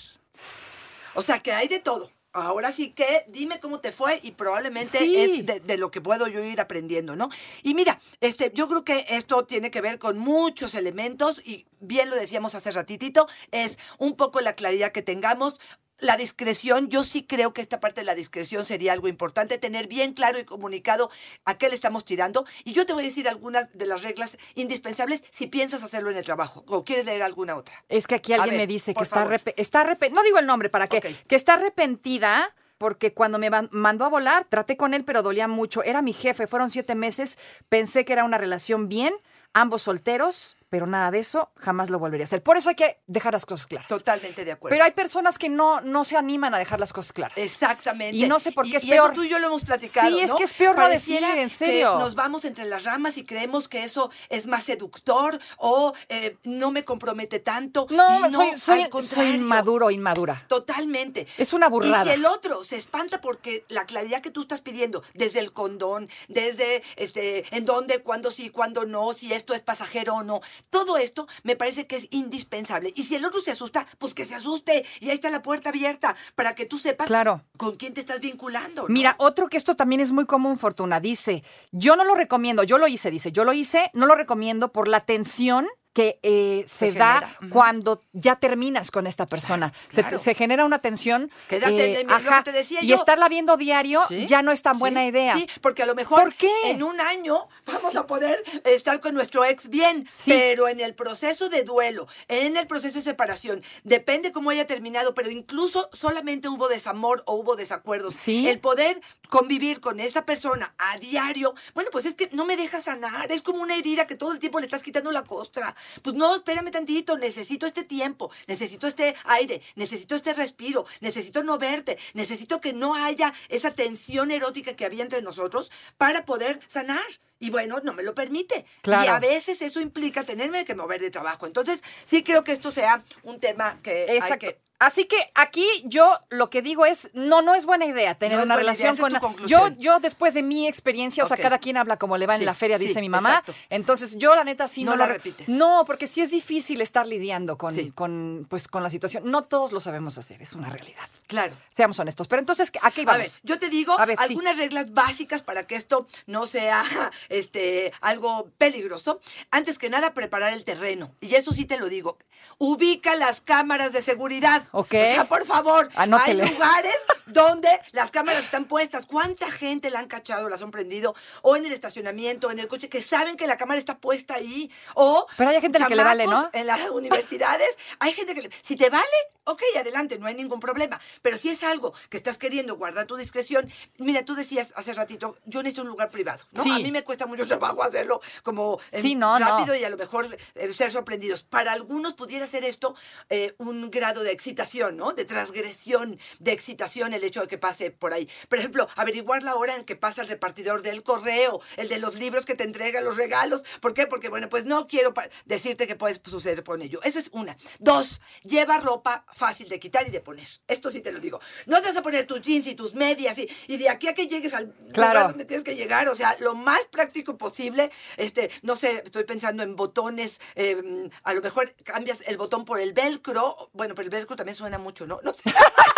O 1.16 1.22
sea 1.22 1.40
que 1.40 1.52
hay 1.54 1.68
de 1.68 1.80
todo. 1.80 2.12
Ahora 2.34 2.72
sí 2.72 2.90
que 2.92 3.26
dime 3.28 3.60
cómo 3.60 3.80
te 3.80 3.92
fue 3.92 4.20
y 4.24 4.32
probablemente 4.32 4.98
Sí. 4.98 5.16
es 5.16 5.46
de, 5.46 5.60
de 5.60 5.78
lo 5.78 5.92
que 5.92 6.02
puedo 6.02 6.28
yo 6.28 6.44
ir 6.44 6.60
aprendiendo, 6.60 7.16
¿no? 7.16 7.30
Y 7.62 7.76
mira, 7.76 8.00
este, 8.22 8.52
yo 8.56 8.68
creo 8.68 8.84
que 8.84 9.06
esto 9.10 9.46
tiene 9.46 9.70
que 9.70 9.82
ver 9.82 10.00
con 10.00 10.18
muchos 10.18 10.74
elementos 10.74 11.42
y 11.46 11.68
bien 11.80 12.10
lo 12.10 12.16
decíamos 12.16 12.56
hace 12.56 12.72
ratitito, 12.72 13.28
es 13.52 13.78
un 14.00 14.16
poco 14.16 14.42
la 14.42 14.54
claridad 14.56 14.92
que 14.92 15.02
tengamos. 15.04 15.60
La 16.04 16.18
discreción, 16.18 16.90
yo 16.90 17.04
sí 17.04 17.24
creo 17.24 17.54
que 17.54 17.62
esta 17.62 17.80
parte 17.80 18.02
de 18.02 18.06
la 18.06 18.14
discreción 18.14 18.66
sería 18.66 18.92
algo 18.92 19.08
importante, 19.08 19.58
tener 19.58 19.88
bien 19.88 20.14
claro 20.14 20.38
y 20.38 20.44
comunicado 20.44 21.10
a 21.46 21.58
qué 21.58 21.70
le 21.70 21.76
estamos 21.76 22.04
tirando. 22.04 22.46
Y 22.66 22.74
yo 22.74 22.86
te 22.86 22.92
voy 22.92 23.04
a 23.04 23.06
decir 23.06 23.30
algunas 23.30 23.72
de 23.78 23.86
las 23.86 24.02
reglas 24.04 24.38
indispensables 24.56 25.24
si 25.32 25.48
piensas 25.48 25.82
hacerlo 25.82 26.12
en 26.12 26.18
el 26.18 26.26
trabajo 26.26 26.66
o 26.68 26.84
quieres 26.84 27.06
leer 27.06 27.24
alguna 27.24 27.56
otra. 27.56 27.74
Es 27.88 28.06
que 28.06 28.16
aquí 28.16 28.34
alguien 28.34 28.52
ver, 28.52 28.60
me 28.60 28.68
dice 28.68 28.94
que 28.94 29.02
está, 29.04 29.16
favor. 29.22 29.34
arrepe- 29.34 29.54
está 29.56 29.84
arrepe- 29.86 30.12
no 30.12 30.24
digo 30.24 30.40
el 30.40 30.46
nombre 30.46 30.70
para 30.70 30.88
qué, 30.88 31.00
que 31.28 31.36
está 31.36 31.54
arrepentida 31.54 32.54
porque 32.78 33.14
cuando 33.14 33.40
me 33.40 33.50
mandó 33.72 34.04
a 34.04 34.10
volar, 34.10 34.44
traté 34.46 34.76
con 34.76 34.94
él, 34.94 35.06
pero 35.06 35.22
dolía 35.24 35.48
mucho. 35.48 35.84
Era 35.84 36.02
mi 36.02 36.12
jefe, 36.12 36.48
fueron 36.48 36.70
siete 36.70 36.96
meses, 36.96 37.38
pensé 37.70 38.04
que 38.04 38.12
era 38.12 38.26
una 38.26 38.38
relación 38.38 38.90
bien, 38.90 39.14
ambos 39.54 39.84
solteros, 39.84 40.58
pero 40.74 40.88
nada 40.88 41.12
de 41.12 41.20
eso, 41.20 41.52
jamás 41.56 41.92
lo 41.92 42.00
volvería 42.00 42.24
a 42.24 42.26
hacer. 42.26 42.42
Por 42.42 42.58
eso 42.58 42.68
hay 42.70 42.74
que 42.74 42.98
dejar 43.06 43.32
las 43.34 43.46
cosas 43.46 43.68
claras. 43.68 43.88
Totalmente 43.88 44.44
de 44.44 44.54
acuerdo. 44.54 44.74
Pero 44.74 44.84
hay 44.86 44.90
personas 44.94 45.38
que 45.38 45.48
no, 45.48 45.82
no 45.82 46.04
se 46.04 46.18
animan 46.18 46.56
a 46.56 46.58
dejar 46.58 46.80
las 46.80 46.92
cosas 46.92 47.14
claras. 47.14 47.38
Exactamente. 47.38 48.18
Y 48.18 48.28
no 48.28 48.40
sé 48.40 48.52
por 48.52 48.66
qué 48.66 48.72
Y- 48.72 48.76
es 48.78 48.84
y 48.86 48.90
peor. 48.90 49.12
eso 49.12 49.14
tú 49.14 49.22
y 49.24 49.30
yo 49.30 49.38
lo 49.38 49.46
hemos 49.50 49.64
platicado. 49.66 50.10
Sí, 50.10 50.20
es 50.20 50.32
¿no? 50.32 50.36
que 50.38 50.46
es 50.46 50.54
peor 50.54 50.76
no 50.76 50.82
Pareciera 50.82 51.28
decir, 51.28 51.44
en 51.44 51.50
que 51.52 51.56
serio. 51.56 52.00
nos 52.00 52.16
vamos 52.16 52.44
entre 52.46 52.66
las 52.66 52.86
ramas 52.86 53.20
y 53.20 53.24
creemos 53.24 53.68
que 53.68 53.84
eso 53.84 54.10
es 54.30 54.48
más 54.48 54.64
seductor 54.64 55.40
o 55.58 55.94
eh, 56.10 56.38
no 56.44 56.72
me 56.72 56.84
compromete 56.84 57.38
tanto. 57.38 57.86
No, 57.92 58.28
Y 58.28 58.34
soy, 58.34 58.50
al 58.50 58.60
soy, 58.60 58.82
soy 58.82 58.90
contrario. 58.90 59.36
inmaduro 59.36 59.86
o 59.86 59.92
inmadura. 59.92 60.44
Totalmente. 60.48 61.28
Es 61.38 61.54
una 61.54 61.70
burrada. 61.70 62.04
Y 62.06 62.08
si 62.08 62.14
el 62.16 62.26
otro 62.26 62.64
se 62.64 62.78
espanta 62.78 63.22
porque 63.22 63.64
la 63.70 63.86
claridad 63.86 64.22
que 64.24 64.32
tú 64.32 64.42
estás 64.42 64.62
pidiendo, 64.62 65.04
desde 65.14 65.38
el 65.38 65.54
condón, 65.54 66.10
desde 66.30 66.82
este, 66.96 67.46
en 67.56 67.64
dónde, 67.66 68.00
cuándo 68.00 68.32
sí, 68.32 68.50
cuándo 68.50 68.86
no, 68.86 69.14
si 69.14 69.32
esto 69.34 69.54
es 69.54 69.62
pasajero 69.62 70.16
o 70.16 70.24
no, 70.24 70.42
todo 70.70 70.98
esto 70.98 71.28
me 71.44 71.56
parece 71.56 71.88
que 71.88 71.96
es 71.96 72.08
indispensable. 72.12 72.92
Y 72.96 73.04
si 73.04 73.16
el 73.16 73.26
otro 73.26 73.40
se 73.42 73.52
asusta, 73.52 73.88
pues 73.98 74.14
que 74.14 74.26
se 74.26 74.36
asuste. 74.36 74.86
Y 75.00 75.10
ahí 75.10 75.16
está 75.16 75.30
la 75.30 75.42
puerta 75.42 75.70
abierta 75.70 76.16
para 76.36 76.56
que 76.56 76.66
tú 76.66 76.78
sepas 76.78 77.08
Claro. 77.08 77.44
con 77.58 77.76
quién 77.76 77.94
te 77.94 78.00
estás 78.00 78.20
vinculando. 78.20 78.84
¿no? 78.84 78.88
Mira, 78.90 79.16
otro 79.20 79.48
que 79.48 79.58
esto 79.58 79.76
también 79.76 80.02
es 80.02 80.12
muy 80.12 80.26
común, 80.26 80.58
Fortuna, 80.58 81.00
dice, 81.00 81.44
yo 81.72 81.96
no 81.96 82.04
lo 82.04 82.16
recomiendo, 82.16 82.64
yo 82.64 82.78
lo 82.78 82.88
hice, 82.88 83.12
dice, 83.12 83.32
yo 83.32 83.44
lo 83.44 83.54
hice, 83.54 83.90
no 83.94 84.06
lo 84.06 84.16
recomiendo 84.16 84.72
por 84.72 84.88
la 84.88 85.02
tensión 85.02 85.68
que 85.94 86.20
eh, 86.24 86.66
se, 86.68 86.92
Se 86.92 86.98
da 86.98 87.38
cuando 87.50 88.00
ya 88.14 88.36
terminas 88.36 88.90
con 88.92 89.06
esta 89.08 89.26
persona. 89.28 89.72
Se- 89.90 90.02
claro. 90.02 90.20
Se, 90.20 90.34
genera 90.34 90.66
una 90.66 90.80
tensión. 90.80 91.32
Quédate 91.48 92.06
que 92.06 92.42
te 92.44 92.52
decía 92.52 92.80
y 92.82 92.88
yo. 92.88 92.96
estarla 92.96 93.30
viendo 93.30 93.58
diario 93.58 94.02
Sí, 94.08 94.26
ya 94.26 94.42
no 94.42 94.52
es 94.52 94.62
tan 94.62 94.74
sí, 94.74 94.80
buena 94.80 95.06
idea. 95.06 95.36
Sí, 95.36 95.48
porque 95.62 95.84
a 95.84 95.86
lo 95.86 95.96
mejor 95.96 96.22
¿Por 96.22 96.34
qué? 96.34 96.52
en 96.66 96.82
un 96.84 97.00
año 97.00 97.48
vamos 97.66 97.96
a 97.96 98.08
poder 98.08 98.44
estar 98.66 99.00
con 99.00 99.14
nuestro 99.14 99.46
ex 99.46 99.70
bien, 99.70 100.10
pero 100.26 100.68
en 100.68 100.80
el 100.80 100.96
proceso 100.96 101.50
de 101.50 101.64
duelo, 101.64 102.08
en 102.28 102.58
el 102.58 102.66
proceso 102.68 102.98
de 102.98 103.04
separación, 103.04 103.64
depende 103.84 104.32
cómo 104.32 104.50
haya 104.50 104.66
terminado, 104.66 105.14
pero 105.14 105.30
incluso 105.30 105.90
solamente 105.94 106.48
hubo 106.50 106.68
desamor 106.70 107.22
o 107.28 107.36
hubo 107.36 107.56
desacuerdos. 107.56 108.16
Sí. 108.16 108.48
El 108.48 108.60
poder 108.60 109.00
convivir 109.34 109.80
con 109.80 110.00
esta 110.00 110.28
persona 110.28 110.76
a 110.78 110.96
diario, 111.00 111.56
bueno, 111.74 111.90
pues 111.92 112.06
es 112.06 112.14
que 112.14 112.30
no 112.34 112.46
me 112.46 112.56
deja 112.56 112.80
sanar, 112.80 113.32
es 113.32 113.42
como 113.42 113.64
una 113.64 113.76
herida 113.76 114.06
que 114.06 114.16
todo 114.16 114.32
el 114.32 114.38
tiempo 114.38 114.60
le 114.60 114.68
estás 114.68 114.84
quitando 114.84 115.12
la 115.12 115.24
costra. 115.24 115.76
Pues 116.04 116.16
no, 116.16 116.36
espérame 116.36 116.70
tantito, 116.70 117.18
necesito 117.18 117.66
este 117.66 117.84
tiempo, 117.84 118.30
necesito 118.46 118.86
este 118.86 119.16
aire, 119.26 119.60
necesito 119.74 120.14
este 120.14 120.34
respiro, 120.34 120.86
necesito 121.02 121.42
no 121.42 121.58
verte, 121.58 121.98
necesito 122.14 122.62
que 122.62 122.74
no 122.74 122.94
haya 122.94 123.34
esa 123.50 123.72
tensión 123.72 124.30
erótica 124.30 124.76
que 124.76 124.86
había 124.86 125.02
entre 125.02 125.24
nosotros 125.24 125.72
para 125.98 126.26
poder 126.26 126.60
sanar. 126.68 127.02
Y 127.40 127.50
bueno, 127.50 127.82
no 127.84 127.94
me 127.94 128.04
lo 128.04 128.14
permite. 128.14 128.66
Claro. 128.84 129.06
Y 129.06 129.08
a 129.08 129.20
veces 129.20 129.64
eso 129.64 129.82
implica 129.82 130.24
tenerme 130.24 130.64
que 130.64 130.76
mover 130.76 131.02
de 131.02 131.10
trabajo. 131.10 131.48
Entonces, 131.48 131.84
sí 132.08 132.22
creo 132.22 132.44
que 132.44 132.52
esto 132.52 132.70
sea 132.70 133.04
un 133.24 133.40
tema 133.40 133.80
que 133.82 134.20
hay 134.22 134.38
que 134.38 134.62
Así 134.80 135.06
que 135.06 135.32
aquí 135.34 135.66
yo 135.86 136.20
lo 136.30 136.50
que 136.50 136.62
digo 136.62 136.86
es, 136.86 137.10
no, 137.14 137.42
no 137.42 137.56
es 137.56 137.66
buena 137.66 137.86
idea 137.86 138.16
tener 138.16 138.36
No 138.38 138.42
es 138.42 138.46
una 138.48 138.56
idea, 138.56 138.62
relación 138.64 138.94
es 138.94 139.00
con... 139.00 139.14
conclusión. 139.20 139.76
Yo, 139.76 139.80
yo 139.80 140.00
después 140.00 140.34
de 140.34 140.44
mi 140.44 140.68
experiencia, 140.68 141.24
o 141.24 141.28
sea, 141.28 141.38
cada 141.38 141.58
quien 141.60 141.78
habla 141.78 141.98
como 141.98 142.18
le 142.18 142.26
va 142.28 142.36
Sí, 142.36 142.42
en 142.42 142.46
la 142.48 142.54
feria, 142.54 142.78
sí, 142.78 142.88
dice 142.88 143.00
mi 143.00 143.08
mamá. 143.08 143.30
exacto. 143.30 143.54
Entonces 143.70 144.18
yo 144.18 144.36
la 144.36 144.44
neta 144.44 144.68
sí 144.68 144.84
No 144.84 144.92
no, 144.92 144.98
la 144.98 145.06
re- 145.06 145.14
repites. 145.14 145.48
No, 145.48 145.84
porque 145.86 146.06
sí 146.06 146.20
es 146.22 146.32
difícil 146.32 146.82
estar 146.82 147.08
lidiando 147.08 147.58
con, 147.58 147.74
Sí. 147.74 147.92
con, 147.92 148.46
pues, 148.50 148.68
con 148.68 148.84
la 148.84 148.90
situación. 148.90 149.24
No 149.32 149.44
todos 149.44 149.72
lo 149.72 149.80
sabemos 149.80 150.18
hacer, 150.18 150.42
es 150.42 150.52
una 150.54 150.70
realidad. 150.70 151.08
Claro. 151.28 151.54
Seamos 151.78 151.98
honestos. 152.00 152.28
Pero 152.28 152.42
entonces, 152.42 152.72
¿a 152.82 152.92
qué 152.92 153.02
A 153.04 153.06
vamos? 153.06 153.18
ver, 153.22 153.32
yo 153.44 153.58
te 153.58 153.70
digo 153.70 153.98
A 153.98 154.06
ver, 154.06 154.18
algunas 154.20 154.58
reglas 154.58 154.92
básicas 154.94 155.44
para 155.44 155.66
que 155.66 155.76
esto 155.76 156.06
no 156.28 156.46
sea 156.46 156.84
este, 157.30 157.94
algo 158.02 158.50
peligroso. 158.58 159.22
Antes 159.50 159.78
que 159.80 159.90
nada, 159.90 160.14
preparar 160.14 160.52
el 160.52 160.66
terreno. 160.66 161.16
Y 161.22 161.36
eso 161.36 161.54
sí 161.54 161.64
te 161.66 161.78
lo 161.78 161.88
digo. 161.88 162.18
Ubica 162.58 163.16
las 163.16 163.40
cámaras 163.42 163.94
de 163.94 164.02
seguridad. 164.02 164.63
Ok. 164.72 164.94
O 164.94 165.04
sea, 165.04 165.26
por 165.28 165.46
favor, 165.46 165.90
Anótele. 165.96 166.44
hay 166.44 166.50
lugares 166.50 166.96
donde 167.26 167.70
las 167.92 168.12
cámaras 168.12 168.44
están 168.44 168.66
puestas. 168.66 169.06
¿Cuánta 169.06 169.50
gente 169.52 169.90
la 169.90 170.00
han 170.00 170.08
cachado, 170.08 170.50
la 170.50 170.56
han 170.56 170.72
prendido? 170.72 171.16
O 171.42 171.56
en 171.56 171.66
el 171.66 171.72
estacionamiento, 171.72 172.52
en 172.52 172.60
el 172.60 172.68
coche, 172.68 172.90
que 172.90 173.02
saben 173.02 173.36
que 173.38 173.48
la 173.48 173.58
cámara 173.58 173.80
está 173.80 173.98
puesta 173.98 174.36
ahí. 174.36 174.72
O 174.96 175.26
Pero 175.38 175.50
hay 175.50 175.62
gente 175.62 175.80
que 175.88 175.96
le 175.96 176.04
vale, 176.04 176.26
¿no? 176.28 176.50
En 176.54 176.68
las 176.68 176.82
universidades 176.90 177.70
hay 178.00 178.14
gente 178.14 178.34
que 178.36 178.44
le- 178.44 178.50
si 178.64 178.76
te 178.76 178.90
vale, 178.90 179.04
ok, 179.46 179.62
adelante, 179.78 180.18
no 180.20 180.28
hay 180.28 180.36
ningún 180.36 180.60
problema. 180.60 181.00
Pero 181.22 181.38
si 181.38 181.50
es 181.50 181.64
algo 181.64 181.94
que 182.10 182.18
estás 182.18 182.38
queriendo 182.38 182.76
guardar 182.76 183.06
tu 183.06 183.16
discreción, 183.16 183.70
mira, 183.98 184.24
tú 184.26 184.36
decías 184.36 184.74
hace 184.76 184.94
ratito, 184.94 185.38
yo 185.46 185.62
necesito 185.64 185.82
un 185.84 185.88
lugar 185.90 186.10
privado, 186.10 186.44
¿no? 186.52 186.64
Sí. 186.64 186.72
A 186.72 186.80
mí 186.80 186.92
me 186.92 187.04
cuesta 187.04 187.26
mucho 187.26 187.46
trabajo 187.48 187.84
hacerlo 187.84 188.22
como 188.44 188.80
en- 188.92 189.02
Sí, 189.02 189.16
no, 189.16 189.38
no. 189.40 189.46
rápido 189.48 189.76
y 189.76 189.84
a 189.84 189.90
lo 189.90 189.98
mejor 189.98 190.36
eh, 190.56 190.72
ser 190.74 190.92
sorprendidos. 190.92 191.44
Para 191.44 191.72
algunos 191.74 192.14
pudiera 192.14 192.48
ser 192.48 192.64
esto 192.64 192.96
eh, 193.30 193.56
un 193.58 193.90
grado 193.92 194.22
de 194.24 194.32
excitación, 194.54 194.98
¿no? 194.98 195.14
De 195.14 195.26
transgresión, 195.26 196.20
de 196.40 196.52
excitación 196.52 197.14
el 197.14 197.24
hecho 197.24 197.42
de 197.42 197.48
que 197.48 197.58
pase 197.58 197.92
por 197.92 198.14
ahí. 198.14 198.30
Por 198.50 198.60
ejemplo, 198.60 198.88
averiguar 198.96 199.44
la 199.44 199.56
hora 199.56 199.76
en 199.76 199.84
que 199.84 199.96
pasa 199.96 200.22
el 200.22 200.28
repartidor 200.28 200.82
del 200.84 201.02
correo, 201.04 201.60
el 201.78 201.90
de 201.90 201.98
los 201.98 202.16
libros 202.20 202.46
que 202.46 202.56
te 202.56 202.64
entrega 202.64 203.02
los 203.02 203.18
regalos. 203.18 203.64
¿Por 203.82 203.94
qué? 203.94 204.06
Porque, 204.06 204.30
bueno, 204.30 204.48
pues 204.50 204.66
no 204.66 204.88
quiero 204.88 205.14
decirte 205.46 205.88
que 205.88 205.96
puedes 205.96 206.22
suceder 206.24 206.64
con 206.64 206.82
ello. 206.82 207.00
Esa 207.04 207.20
es 207.20 207.30
una. 207.34 207.58
Dos, 207.80 208.22
lleva 208.44 208.78
ropa 208.80 209.26
fácil 209.34 209.68
de 209.70 209.80
quitar 209.80 210.08
y 210.08 210.12
de 210.12 210.22
poner. 210.22 210.48
Esto 210.68 210.92
sí 210.92 211.02
te 211.02 211.12
lo 211.12 211.20
digo. 211.20 211.40
No 211.66 211.82
te 211.82 211.88
vas 211.88 211.98
a 211.98 212.02
poner 212.02 212.28
tus 212.28 212.42
jeans 212.42 212.68
y 212.68 212.76
tus 212.76 212.94
medias 212.94 213.38
y, 213.40 213.50
y 213.68 213.78
de 213.78 213.90
aquí 213.90 214.08
a 214.08 214.14
que 214.14 214.28
llegues 214.28 214.54
al 214.54 214.74
Claro. 214.94 215.14
lugar 215.14 215.28
donde 215.32 215.46
tienes 215.46 215.64
que 215.64 215.76
llegar, 215.76 216.08
o 216.10 216.16
sea, 216.16 216.36
lo 216.40 216.54
más 216.54 216.86
práctico 216.88 217.38
posible. 217.38 217.90
Este, 218.18 218.52
no 218.62 218.76
sé, 218.76 219.02
estoy 219.04 219.24
pensando 219.24 219.64
en 219.64 219.76
botones, 219.76 220.40
eh, 220.56 221.10
a 221.24 221.34
lo 221.34 221.42
mejor 221.42 221.74
cambias 221.84 222.22
el 222.28 222.38
botón 222.38 222.66
por 222.66 222.80
el 222.80 222.94
velcro. 222.94 223.70
Bueno, 223.74 223.96
pero 223.96 224.06
el 224.06 224.10
velcro 224.12 224.36
también 224.44 224.56
suena 224.56 224.78
mucho, 224.78 225.08
¿no? 225.08 225.22
No 225.24 225.32
sé. 225.32 225.54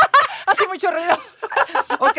Hace 0.46 0.68
mucho 0.68 0.92
ruido. 0.92 1.18
ok, 2.00 2.18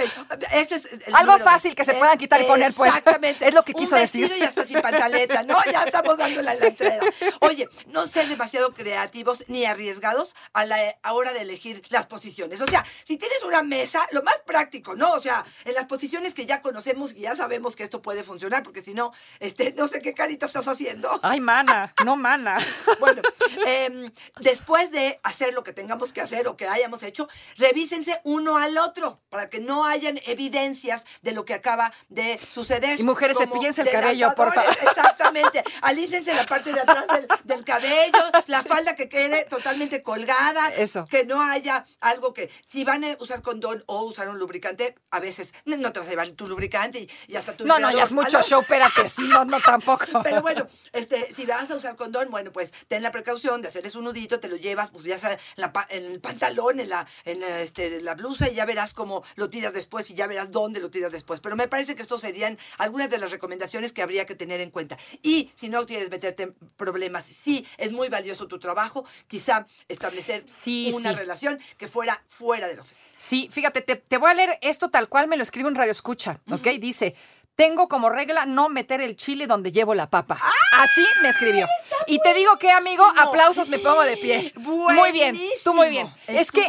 ese 0.52 0.76
es 0.76 0.84
el 1.06 1.14
Algo 1.14 1.38
fácil 1.38 1.74
que 1.74 1.84
se 1.84 1.94
puedan 1.94 2.18
quitar 2.18 2.40
y 2.40 2.44
poner, 2.44 2.72
pues. 2.72 2.94
Exactamente. 2.94 3.48
Es 3.48 3.54
lo 3.54 3.64
que 3.64 3.72
Un 3.72 3.80
quiso 3.80 3.96
decir. 3.96 4.32
y 4.38 4.42
hasta 4.42 4.66
sin 4.66 4.80
pantaleta, 4.80 5.42
¿no? 5.42 5.58
Ya 5.70 5.84
estamos 5.84 6.16
dando 6.16 6.42
la 6.42 6.54
entrada. 6.54 7.00
Oye, 7.40 7.68
no 7.86 8.06
ser 8.06 8.28
demasiado 8.28 8.72
creativos 8.74 9.44
ni 9.48 9.64
arriesgados 9.64 10.34
a 10.52 10.64
la 10.66 10.96
hora 11.10 11.32
de 11.32 11.42
elegir 11.42 11.82
las 11.90 12.06
posiciones. 12.06 12.60
O 12.60 12.66
sea, 12.66 12.84
si 13.04 13.16
tienes 13.16 13.42
una 13.42 13.62
mesa, 13.62 14.06
lo 14.12 14.22
más 14.22 14.40
práctico, 14.46 14.94
¿no? 14.94 15.12
O 15.12 15.18
sea, 15.18 15.44
en 15.64 15.74
las 15.74 15.86
posiciones 15.86 16.34
que 16.34 16.46
ya 16.46 16.60
conocemos 16.60 17.12
y 17.12 17.20
ya 17.20 17.36
sabemos 17.36 17.76
que 17.76 17.84
esto 17.84 18.02
puede 18.02 18.22
funcionar, 18.24 18.62
porque 18.62 18.82
si 18.82 18.94
no, 18.94 19.12
este, 19.40 19.72
no 19.72 19.88
sé 19.88 20.00
qué 20.00 20.14
carita 20.14 20.46
estás 20.46 20.68
haciendo. 20.68 21.18
Ay, 21.22 21.40
mana, 21.40 21.94
no 22.04 22.16
mana. 22.16 22.58
Bueno, 22.98 23.20
em, 23.66 24.10
después 24.40 24.90
de 24.90 25.20
hacer 25.22 25.52
lo 25.54 25.62
que 25.62 25.72
tengamos 25.72 26.12
que 26.12 26.20
hacer 26.20 26.48
o 26.48 26.56
que 26.56 26.66
hayamos 26.66 27.02
hecho, 27.02 27.28
revísense 27.56 28.15
uno 28.24 28.56
al 28.58 28.78
otro 28.78 29.20
para 29.28 29.48
que 29.50 29.58
no 29.60 29.84
hayan 29.84 30.18
evidencias 30.26 31.04
de 31.22 31.32
lo 31.32 31.44
que 31.44 31.54
acaba 31.54 31.92
de 32.08 32.40
suceder. 32.52 32.98
Y 32.98 33.02
mujeres, 33.02 33.36
Como 33.36 33.48
cepíllense 33.52 33.82
el 33.82 33.90
cabello, 33.90 34.32
por 34.34 34.52
favor. 34.52 34.70
Exactamente. 34.82 35.62
Alícense 35.82 36.32
la 36.34 36.46
parte 36.46 36.72
de 36.72 36.80
atrás 36.80 37.04
del, 37.08 37.28
del 37.44 37.64
cabello, 37.64 38.18
la 38.46 38.62
falda 38.62 38.94
que 38.94 39.08
quede 39.08 39.44
totalmente 39.44 40.02
colgada. 40.02 40.68
Eso. 40.74 41.06
Que 41.06 41.24
no 41.24 41.42
haya 41.42 41.84
algo 42.00 42.32
que, 42.32 42.50
si 42.66 42.84
van 42.84 43.04
a 43.04 43.16
usar 43.20 43.42
condón 43.42 43.82
o 43.86 44.02
usar 44.04 44.28
un 44.28 44.38
lubricante, 44.38 44.94
a 45.10 45.20
veces 45.20 45.52
no 45.64 45.92
te 45.92 45.98
vas 46.00 46.08
a 46.08 46.10
llevar 46.10 46.28
tu 46.30 46.46
lubricante 46.46 47.00
y, 47.00 47.10
y 47.28 47.36
hasta 47.36 47.56
tu 47.56 47.66
No, 47.66 47.78
no, 47.78 47.90
ya 47.90 48.04
es 48.04 48.12
mucho 48.12 48.42
show, 48.42 48.60
espérate. 48.62 49.08
Sí, 49.08 49.22
no, 49.28 49.44
no, 49.44 49.60
tampoco. 49.60 50.04
pero 50.22 50.40
bueno, 50.42 50.66
este, 50.92 51.32
si 51.32 51.46
vas 51.46 51.70
a 51.70 51.74
usar 51.74 51.96
condón, 51.96 52.30
bueno, 52.30 52.52
pues 52.52 52.72
ten 52.88 53.02
la 53.02 53.10
precaución 53.10 53.62
de 53.62 53.68
hacerles 53.68 53.94
un 53.94 54.04
nudito, 54.04 54.40
te 54.40 54.48
lo 54.48 54.56
llevas, 54.56 54.90
pues 54.90 55.04
ya 55.04 55.18
sea 55.18 55.32
en, 55.32 55.38
la 55.56 55.72
pa- 55.72 55.86
en 55.90 56.04
el 56.04 56.20
pantalón, 56.20 56.80
en 56.80 56.88
la, 56.88 57.06
en 57.24 57.40
la, 57.40 57.60
este, 57.60 58.00
la 58.06 58.14
blusa, 58.14 58.48
y 58.48 58.54
ya 58.54 58.64
verás 58.64 58.94
cómo 58.94 59.22
lo 59.34 59.50
tiras 59.50 59.74
después 59.74 60.10
y 60.10 60.14
ya 60.14 60.26
verás 60.26 60.50
dónde 60.50 60.80
lo 60.80 60.88
tiras 60.90 61.12
después. 61.12 61.40
Pero 61.40 61.56
me 61.56 61.68
parece 61.68 61.94
que 61.94 62.00
estos 62.02 62.22
serían 62.22 62.58
algunas 62.78 63.10
de 63.10 63.18
las 63.18 63.30
recomendaciones 63.30 63.92
que 63.92 64.00
habría 64.00 64.24
que 64.24 64.34
tener 64.34 64.60
en 64.62 64.70
cuenta. 64.70 64.96
Y 65.22 65.50
si 65.54 65.68
no 65.68 65.84
quieres 65.84 66.08
meterte 66.08 66.44
en 66.44 66.54
problemas, 66.78 67.24
sí 67.24 67.66
es 67.76 67.92
muy 67.92 68.08
valioso 68.08 68.46
tu 68.46 68.58
trabajo, 68.58 69.04
quizá 69.26 69.66
establecer 69.88 70.44
Sí, 70.46 70.90
una 70.94 71.10
sí. 71.10 71.16
relación 71.16 71.58
que 71.76 71.88
fuera 71.88 72.22
fuera 72.26 72.66
de 72.68 72.76
la 72.76 72.82
oficina. 72.82 73.06
Sí, 73.18 73.48
fíjate, 73.52 73.82
te, 73.82 73.96
te 73.96 74.16
voy 74.18 74.30
a 74.30 74.34
leer 74.34 74.58
esto 74.62 74.88
tal 74.88 75.08
cual 75.08 75.26
me 75.28 75.36
lo 75.36 75.42
escribe 75.42 75.68
un 75.68 75.74
radio 75.74 75.90
escucha, 75.92 76.40
¿ok? 76.50 76.68
Dice, 76.78 77.14
tengo 77.56 77.88
como 77.88 78.10
regla 78.10 78.44
no 78.46 78.68
meter 78.68 79.00
el 79.00 79.16
chile 79.16 79.46
donde 79.46 79.72
llevo 79.72 79.94
la 79.94 80.08
papa. 80.10 80.38
Así 80.72 81.04
me 81.22 81.30
escribió. 81.30 81.66
Y 82.06 82.18
te 82.20 82.34
digo 82.34 82.56
que, 82.58 82.70
amigo, 82.70 83.02
buenísimo. 83.04 83.28
aplausos, 83.30 83.68
me 83.68 83.78
pongo 83.78 84.02
de 84.02 84.16
pie. 84.18 84.52
Muy 84.56 85.10
bien, 85.12 85.36
tú 85.64 85.74
muy 85.74 85.88
bien. 85.88 86.06
Buenísimo. 86.26 86.38
Es 86.40 86.52
que 86.52 86.66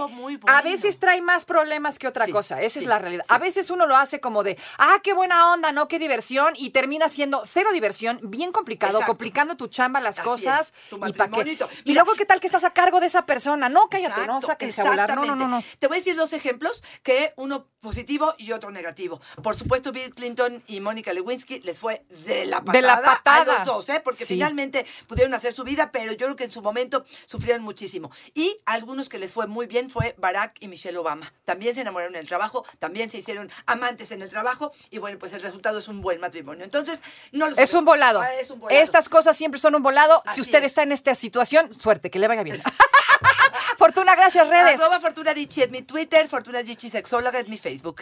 a 0.48 0.62
veces 0.62 0.98
trae 0.98 1.22
más 1.22 1.46
problemas 1.46 2.00
que 2.00 2.08
otra 2.08 2.26
Sí, 2.26 2.32
cosa, 2.32 2.62
esa 2.62 2.80
es 2.80 2.86
la 2.86 2.98
realidad. 3.00 3.24
sí. 3.28 3.34
A 3.34 3.38
veces 3.38 3.70
uno 3.70 3.86
lo 3.86 3.96
hace 3.98 4.20
como 4.22 4.44
de, 4.44 4.58
ah, 4.78 4.96
qué 5.04 5.14
buena 5.14 5.52
onda, 5.52 5.72
¿no? 5.74 5.88
Qué 5.88 6.00
diversión, 6.00 6.54
y 6.58 6.70
termina 6.72 7.10
siendo 7.10 7.42
cero 7.46 7.70
diversión, 7.74 8.20
bien 8.24 8.52
complicado, 8.52 8.94
Exacto. 8.94 9.12
complicando 9.12 9.58
tu 9.58 9.68
chamba, 9.68 10.00
las 10.00 10.20
Así 10.20 10.28
cosas. 10.28 10.62
es, 10.62 10.90
tu 10.90 11.06
y 11.06 11.12
pa' 11.14 11.30
qué. 11.30 11.58
y 11.84 11.94
luego, 11.94 12.14
¿qué 12.14 12.26
tal 12.26 12.40
que 12.40 12.48
estás 12.48 12.64
a 12.64 12.72
cargo 12.72 13.00
de 13.02 13.08
esa 13.08 13.26
persona? 13.26 13.68
No, 13.70 13.90
cállate, 13.90 14.22
no, 14.26 14.38
Exacto, 14.38 14.48
sáquense 14.48 14.82
a 14.82 14.86
volar. 14.86 15.14
No, 15.16 15.26
no, 15.26 15.36
no, 15.36 15.48
no. 15.48 15.64
Te 15.80 15.88
voy 15.88 15.98
a 15.98 16.00
decir 16.00 16.16
dos 16.16 16.32
ejemplos, 16.34 16.82
que 17.04 17.34
uno 17.36 17.68
positivo 17.82 18.34
y 18.38 18.54
otro 18.54 18.72
negativo. 18.72 19.20
Por 19.44 19.56
supuesto, 19.56 19.92
Bill 19.92 20.14
Clinton 20.14 20.64
y 20.68 20.77
Mónica 20.80 21.14
Lewinsky 21.14 21.60
les 21.62 21.80
fue 21.80 22.06
de 22.26 22.46
la 22.46 22.60
patada, 22.64 22.74
De 22.74 22.82
la 22.82 23.02
patada. 23.02 23.56
a 23.56 23.60
los 23.60 23.66
dos, 23.68 23.90
¿eh? 23.90 24.02
porque 24.04 24.26
Sí. 24.26 24.34
finalmente 24.36 24.86
pudieron 25.08 25.34
hacer 25.34 25.54
su 25.54 25.64
vida, 25.64 25.92
pero 25.92 26.12
yo 26.12 26.18
creo 26.26 26.36
que 26.36 26.44
en 26.46 26.52
su 26.52 26.62
momento 26.62 27.04
sufrieron 27.28 27.64
muchísimo. 27.64 28.12
Y 28.34 28.58
algunos 28.66 29.10
que 29.10 29.18
les 29.18 29.32
fue 29.34 29.48
muy 29.48 29.66
bien 29.68 29.90
fue 29.90 30.16
Barack 30.18 30.58
y 30.62 30.68
Michelle 30.68 30.98
Obama. 30.98 31.34
También 31.46 31.76
se 31.76 31.82
enamoraron 31.82 32.16
en 32.16 32.22
el 32.22 32.28
trabajo, 32.28 32.66
también 32.80 33.10
se 33.10 33.18
hicieron 33.18 33.52
amantes 33.66 34.12
en 34.12 34.22
el 34.22 34.30
trabajo 34.30 34.72
y 34.90 34.98
bueno, 35.00 35.18
pues 35.20 35.34
el 35.34 35.42
resultado 35.42 35.78
es 35.80 35.88
un 35.88 36.02
buen 36.02 36.20
matrimonio. 36.20 36.64
Entonces, 36.64 37.02
no 37.32 37.50
los 37.50 37.58
Es 37.58 37.74
un 37.74 37.86
volado. 37.86 38.22
Ah, 38.22 38.34
es 38.36 38.50
un 38.52 38.60
volado. 38.60 38.82
Estas 38.82 39.10
cosas 39.10 39.36
siempre 39.36 39.60
son 39.60 39.76
un 39.76 39.84
volado. 39.84 40.22
Así 40.26 40.36
si 40.36 40.42
usted 40.42 40.60
es. 40.60 40.66
está 40.66 40.84
en 40.84 40.92
esta 40.92 41.16
situación, 41.16 41.78
suerte, 41.80 42.10
que 42.10 42.20
le 42.20 42.28
vaya 42.28 42.44
bien. 42.44 42.62
Fortuna, 43.78 44.16
gracias, 44.16 44.48
redes. 44.48 44.80
Arroba 44.80 45.00
Fortuna 45.00 45.34
Dichi 45.34 45.62
es 45.62 45.70
mi 45.70 45.82
Twitter, 45.82 46.28
Fortuna 46.28 46.64
Dichi 46.64 46.90
Sexóloga 46.90 47.40
es 47.40 47.48
mi 47.48 47.58
Facebook. 47.58 48.02